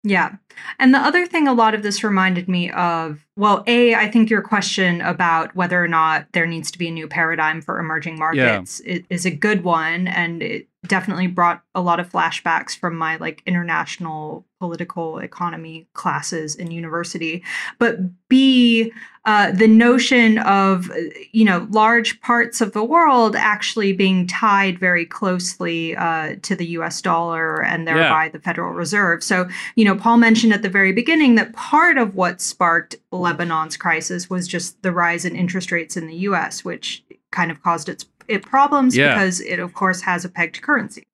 Yeah. 0.05 0.37
And 0.79 0.95
the 0.95 0.99
other 0.99 1.27
thing 1.27 1.49
a 1.49 1.53
lot 1.53 1.75
of 1.75 1.83
this 1.83 2.05
reminded 2.05 2.49
me 2.49 2.71
of, 2.71 3.27
well, 3.37 3.65
A, 3.67 3.95
I 3.97 4.09
think 4.09 4.31
your 4.31 4.43
question 4.43 5.01
about 5.01 5.55
whether 5.57 5.83
or 5.83 5.89
not 5.89 6.27
there 6.33 6.47
needs 6.47 6.71
to 6.71 6.79
be 6.79 6.89
a 6.89 6.93
new 6.93 7.09
paradigm 7.09 7.61
for 7.61 7.81
emerging 7.81 8.19
markets 8.19 8.81
i- 8.89 9.05
is 9.11 9.27
a 9.27 9.31
good 9.31 9.65
one. 9.65 10.07
And 10.07 10.41
it 10.43 10.69
definitely 10.89 11.27
brought 11.27 11.63
a 11.75 11.81
lot 11.81 12.01
of 12.01 12.11
flashbacks 12.11 12.77
from 12.77 12.97
my 12.97 13.17
like 13.17 13.43
international 13.47 14.45
political 14.59 15.19
economy 15.19 15.87
classes 15.93 16.57
in 16.57 16.71
university. 16.71 17.45
But 17.79 17.99
B, 18.29 18.93
uh, 19.25 19.53
the 19.53 19.69
notion 19.69 20.39
of, 20.39 20.91
you 21.33 21.45
know, 21.45 21.69
large 21.71 22.21
parts 22.21 22.61
of 22.61 22.73
the 22.73 22.83
world 22.83 23.37
actually 23.37 23.93
being 23.93 24.27
tied 24.27 24.79
very 24.79 25.07
closely 25.07 25.95
uh, 25.95 26.37
to 26.43 26.57
the 26.57 26.67
US 26.69 27.01
dollar 27.01 27.63
and 27.63 27.87
thereby 27.87 28.29
the 28.31 28.41
Federal 28.41 28.73
Reserve. 28.73 29.23
So, 29.23 29.49
you 29.77 29.85
know, 29.85 29.95
Paul 29.95 30.17
mentioned 30.17 30.53
at 30.53 30.63
the 30.63 30.69
very 30.69 30.93
beginning 30.93 31.37
that 31.37 31.53
part 31.53 31.99
of 31.99 32.15
what 32.15 32.41
sparked 32.41 32.97
Lebanon's 33.13 33.77
crisis 33.77 34.29
was 34.29 34.49
just 34.49 34.83
the 34.83 34.93
rise 34.93 35.25
in 35.25 35.37
interest 35.37 35.71
rates 35.71 35.97
in 35.97 36.07
the 36.07 36.17
US, 36.17 36.65
which 36.65 37.05
kind 37.31 37.51
of 37.51 37.63
caused 37.63 37.89
its 37.89 38.05
it 38.29 38.43
problems 38.43 38.97
Yeah. 38.97 39.15
because 39.15 39.41
it, 39.41 39.59
of 39.59 39.75
course, 39.75 40.03
has 40.03 40.25
a 40.25 40.29
pegged 40.29 40.61
currency. 40.63 41.05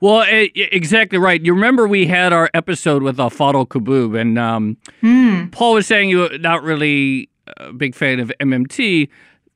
Well, 0.00 0.24
e- 0.28 0.52
e- 0.54 0.68
exactly 0.70 1.18
right. 1.18 1.44
You 1.44 1.52
remember 1.54 1.88
we 1.88 2.06
had 2.06 2.32
our 2.32 2.48
episode 2.54 3.02
with 3.02 3.16
Fadhel 3.16 3.66
Kaboub, 3.66 4.18
and 4.18 4.38
um, 4.38 4.76
Hmm. 5.00 5.46
Paul 5.48 5.74
was 5.74 5.86
saying 5.86 6.08
you're 6.10 6.38
not 6.38 6.62
really 6.62 7.28
a 7.56 7.72
big 7.72 7.94
fan 7.94 8.20
of 8.20 8.30
MMT. 8.40 9.08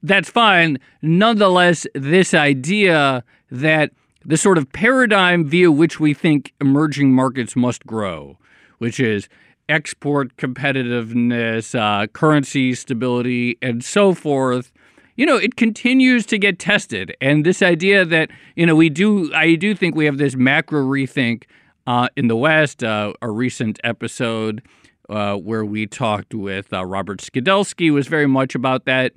That's 0.02 0.28
fine. 0.28 0.78
Nonetheless, 1.00 1.86
this 1.94 2.34
idea 2.34 3.22
that 3.52 3.92
the 4.24 4.36
sort 4.36 4.58
of 4.58 4.72
paradigm 4.72 5.44
via 5.48 5.70
which 5.70 6.00
we 6.00 6.12
think 6.14 6.52
emerging 6.60 7.12
markets 7.12 7.54
must 7.54 7.86
grow, 7.86 8.36
which 8.78 8.98
is 8.98 9.28
export 9.68 10.36
competitiveness, 10.36 11.74
uh, 11.78 12.06
currency 12.08 12.74
stability, 12.74 13.58
and 13.62 13.84
so 13.84 14.12
forth, 14.14 14.72
you 15.16 15.26
know, 15.26 15.36
it 15.36 15.56
continues 15.56 16.26
to 16.26 16.38
get 16.38 16.58
tested. 16.58 17.14
And 17.20 17.44
this 17.44 17.62
idea 17.62 18.04
that, 18.04 18.30
you 18.56 18.66
know, 18.66 18.74
we 18.74 18.88
do, 18.88 19.32
I 19.34 19.54
do 19.54 19.74
think 19.74 19.94
we 19.94 20.06
have 20.06 20.18
this 20.18 20.34
macro 20.34 20.82
rethink 20.82 21.44
uh, 21.86 22.08
in 22.16 22.28
the 22.28 22.36
West, 22.36 22.82
uh, 22.82 23.12
a 23.20 23.30
recent 23.30 23.78
episode 23.84 24.62
uh, 25.08 25.36
where 25.36 25.64
we 25.64 25.86
talked 25.86 26.34
with 26.34 26.72
uh, 26.72 26.84
Robert 26.84 27.20
Skidelsky 27.20 27.92
was 27.92 28.06
very 28.06 28.26
much 28.26 28.54
about 28.54 28.84
that. 28.84 29.12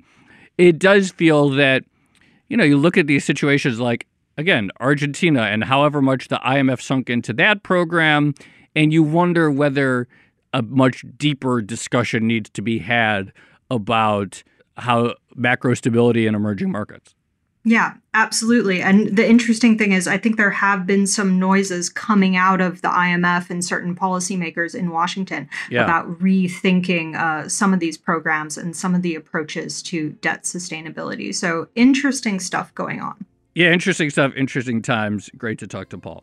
It 0.58 0.78
does 0.78 1.10
feel 1.10 1.50
that, 1.50 1.84
you 2.48 2.56
know, 2.56 2.64
you 2.64 2.76
look 2.76 2.96
at 2.96 3.06
these 3.06 3.24
situations 3.24 3.80
like, 3.80 4.06
again, 4.36 4.70
Argentina 4.80 5.42
and 5.42 5.64
however 5.64 6.02
much 6.02 6.28
the 6.28 6.40
IMF 6.44 6.80
sunk 6.80 7.08
into 7.08 7.32
that 7.34 7.62
program, 7.62 8.34
and 8.74 8.92
you 8.92 9.02
wonder 9.02 9.50
whether 9.50 10.08
a 10.52 10.62
much 10.62 11.04
deeper 11.16 11.60
discussion 11.62 12.26
needs 12.26 12.50
to 12.50 12.62
be 12.62 12.78
had 12.78 13.32
about 13.70 14.42
how 14.76 15.14
macro 15.34 15.74
stability 15.74 16.26
in 16.26 16.34
emerging 16.34 16.70
markets. 16.70 17.14
Yeah, 17.68 17.94
absolutely. 18.14 18.80
And 18.80 19.16
the 19.16 19.28
interesting 19.28 19.76
thing 19.76 19.90
is, 19.90 20.06
I 20.06 20.18
think 20.18 20.36
there 20.36 20.52
have 20.52 20.86
been 20.86 21.04
some 21.04 21.40
noises 21.40 21.88
coming 21.88 22.36
out 22.36 22.60
of 22.60 22.80
the 22.80 22.86
IMF 22.88 23.50
and 23.50 23.64
certain 23.64 23.96
policymakers 23.96 24.72
in 24.72 24.90
Washington 24.90 25.48
Yeah. 25.68 25.82
about 25.82 26.08
rethinking 26.20 27.16
uh, 27.16 27.48
some 27.48 27.74
of 27.74 27.80
these 27.80 27.98
programs 27.98 28.56
and 28.56 28.76
some 28.76 28.94
of 28.94 29.02
the 29.02 29.16
approaches 29.16 29.82
to 29.82 30.10
debt 30.20 30.44
sustainability. 30.44 31.34
So, 31.34 31.66
interesting 31.74 32.38
stuff 32.38 32.72
going 32.76 33.00
on. 33.00 33.26
Yeah, 33.56 33.72
interesting 33.72 34.10
stuff, 34.10 34.32
interesting 34.36 34.80
times. 34.80 35.28
Great 35.36 35.58
to 35.58 35.66
talk 35.66 35.88
to 35.88 35.98
Paul. 35.98 36.22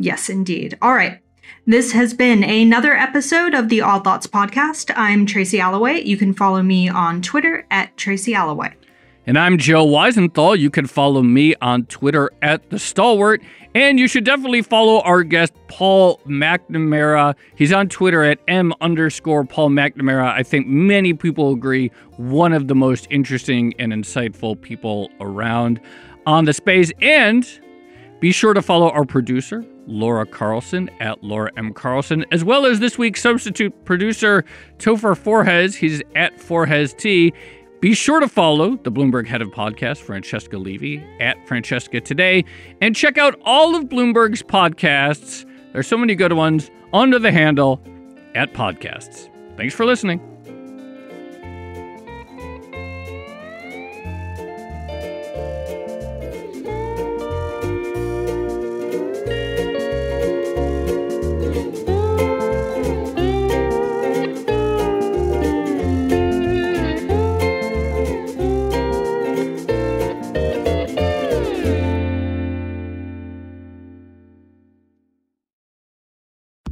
Yes, 0.00 0.28
indeed. 0.28 0.76
All 0.82 0.94
right. 0.94 1.20
This 1.66 1.92
has 1.92 2.14
been 2.14 2.42
another 2.42 2.94
episode 2.94 3.54
of 3.54 3.68
the 3.68 3.80
Odd 3.80 4.04
Lots 4.04 4.26
podcast. 4.26 4.92
I'm 4.96 5.26
Tracy 5.26 5.58
Alloway. 5.58 6.02
You 6.04 6.16
can 6.16 6.34
follow 6.34 6.62
me 6.62 6.88
on 6.88 7.22
Twitter 7.22 7.66
at 7.70 7.96
Tracy 7.96 8.34
Alloway. 8.34 8.74
And 9.24 9.38
I'm 9.38 9.56
Joe 9.56 9.86
Weisenthal. 9.86 10.58
You 10.58 10.68
can 10.68 10.86
follow 10.86 11.22
me 11.22 11.54
on 11.62 11.86
Twitter 11.86 12.30
at 12.42 12.70
The 12.70 12.78
Stalwart. 12.78 13.40
And 13.74 13.98
you 13.98 14.08
should 14.08 14.24
definitely 14.24 14.62
follow 14.62 15.00
our 15.02 15.22
guest, 15.22 15.52
Paul 15.68 16.20
McNamara. 16.26 17.36
He's 17.54 17.72
on 17.72 17.88
Twitter 17.88 18.24
at 18.24 18.40
M 18.48 18.74
underscore 18.80 19.44
Paul 19.44 19.70
McNamara. 19.70 20.32
I 20.32 20.42
think 20.42 20.66
many 20.66 21.14
people 21.14 21.52
agree, 21.52 21.92
one 22.16 22.52
of 22.52 22.66
the 22.66 22.74
most 22.74 23.06
interesting 23.10 23.72
and 23.78 23.92
insightful 23.92 24.60
people 24.60 25.08
around 25.20 25.80
on 26.26 26.44
the 26.44 26.52
space. 26.52 26.90
And 27.00 27.48
be 28.22 28.30
sure 28.30 28.54
to 28.54 28.62
follow 28.62 28.88
our 28.90 29.04
producer, 29.04 29.64
Laura 29.88 30.24
Carlson, 30.24 30.88
at 31.00 31.24
Laura 31.24 31.50
M. 31.56 31.74
Carlson, 31.74 32.24
as 32.30 32.44
well 32.44 32.66
as 32.66 32.78
this 32.78 32.96
week's 32.96 33.20
substitute 33.20 33.84
producer, 33.84 34.44
Topher 34.78 35.18
Forhecz. 35.18 35.74
He's 35.74 36.02
at 36.14 36.38
Forhecz 36.38 36.96
T. 36.96 37.32
Be 37.80 37.94
sure 37.94 38.20
to 38.20 38.28
follow 38.28 38.76
the 38.76 38.92
Bloomberg 38.92 39.26
head 39.26 39.42
of 39.42 39.48
podcast, 39.48 39.98
Francesca 39.98 40.56
Levy, 40.56 41.04
at 41.18 41.36
Francesca 41.48 42.00
Today, 42.00 42.44
and 42.80 42.94
check 42.94 43.18
out 43.18 43.34
all 43.44 43.74
of 43.74 43.86
Bloomberg's 43.86 44.44
podcasts. 44.44 45.44
There's 45.72 45.88
so 45.88 45.98
many 45.98 46.14
good 46.14 46.32
ones 46.32 46.70
under 46.92 47.18
the 47.18 47.32
handle 47.32 47.82
at 48.36 48.54
podcasts. 48.54 49.28
Thanks 49.56 49.74
for 49.74 49.84
listening. 49.84 50.31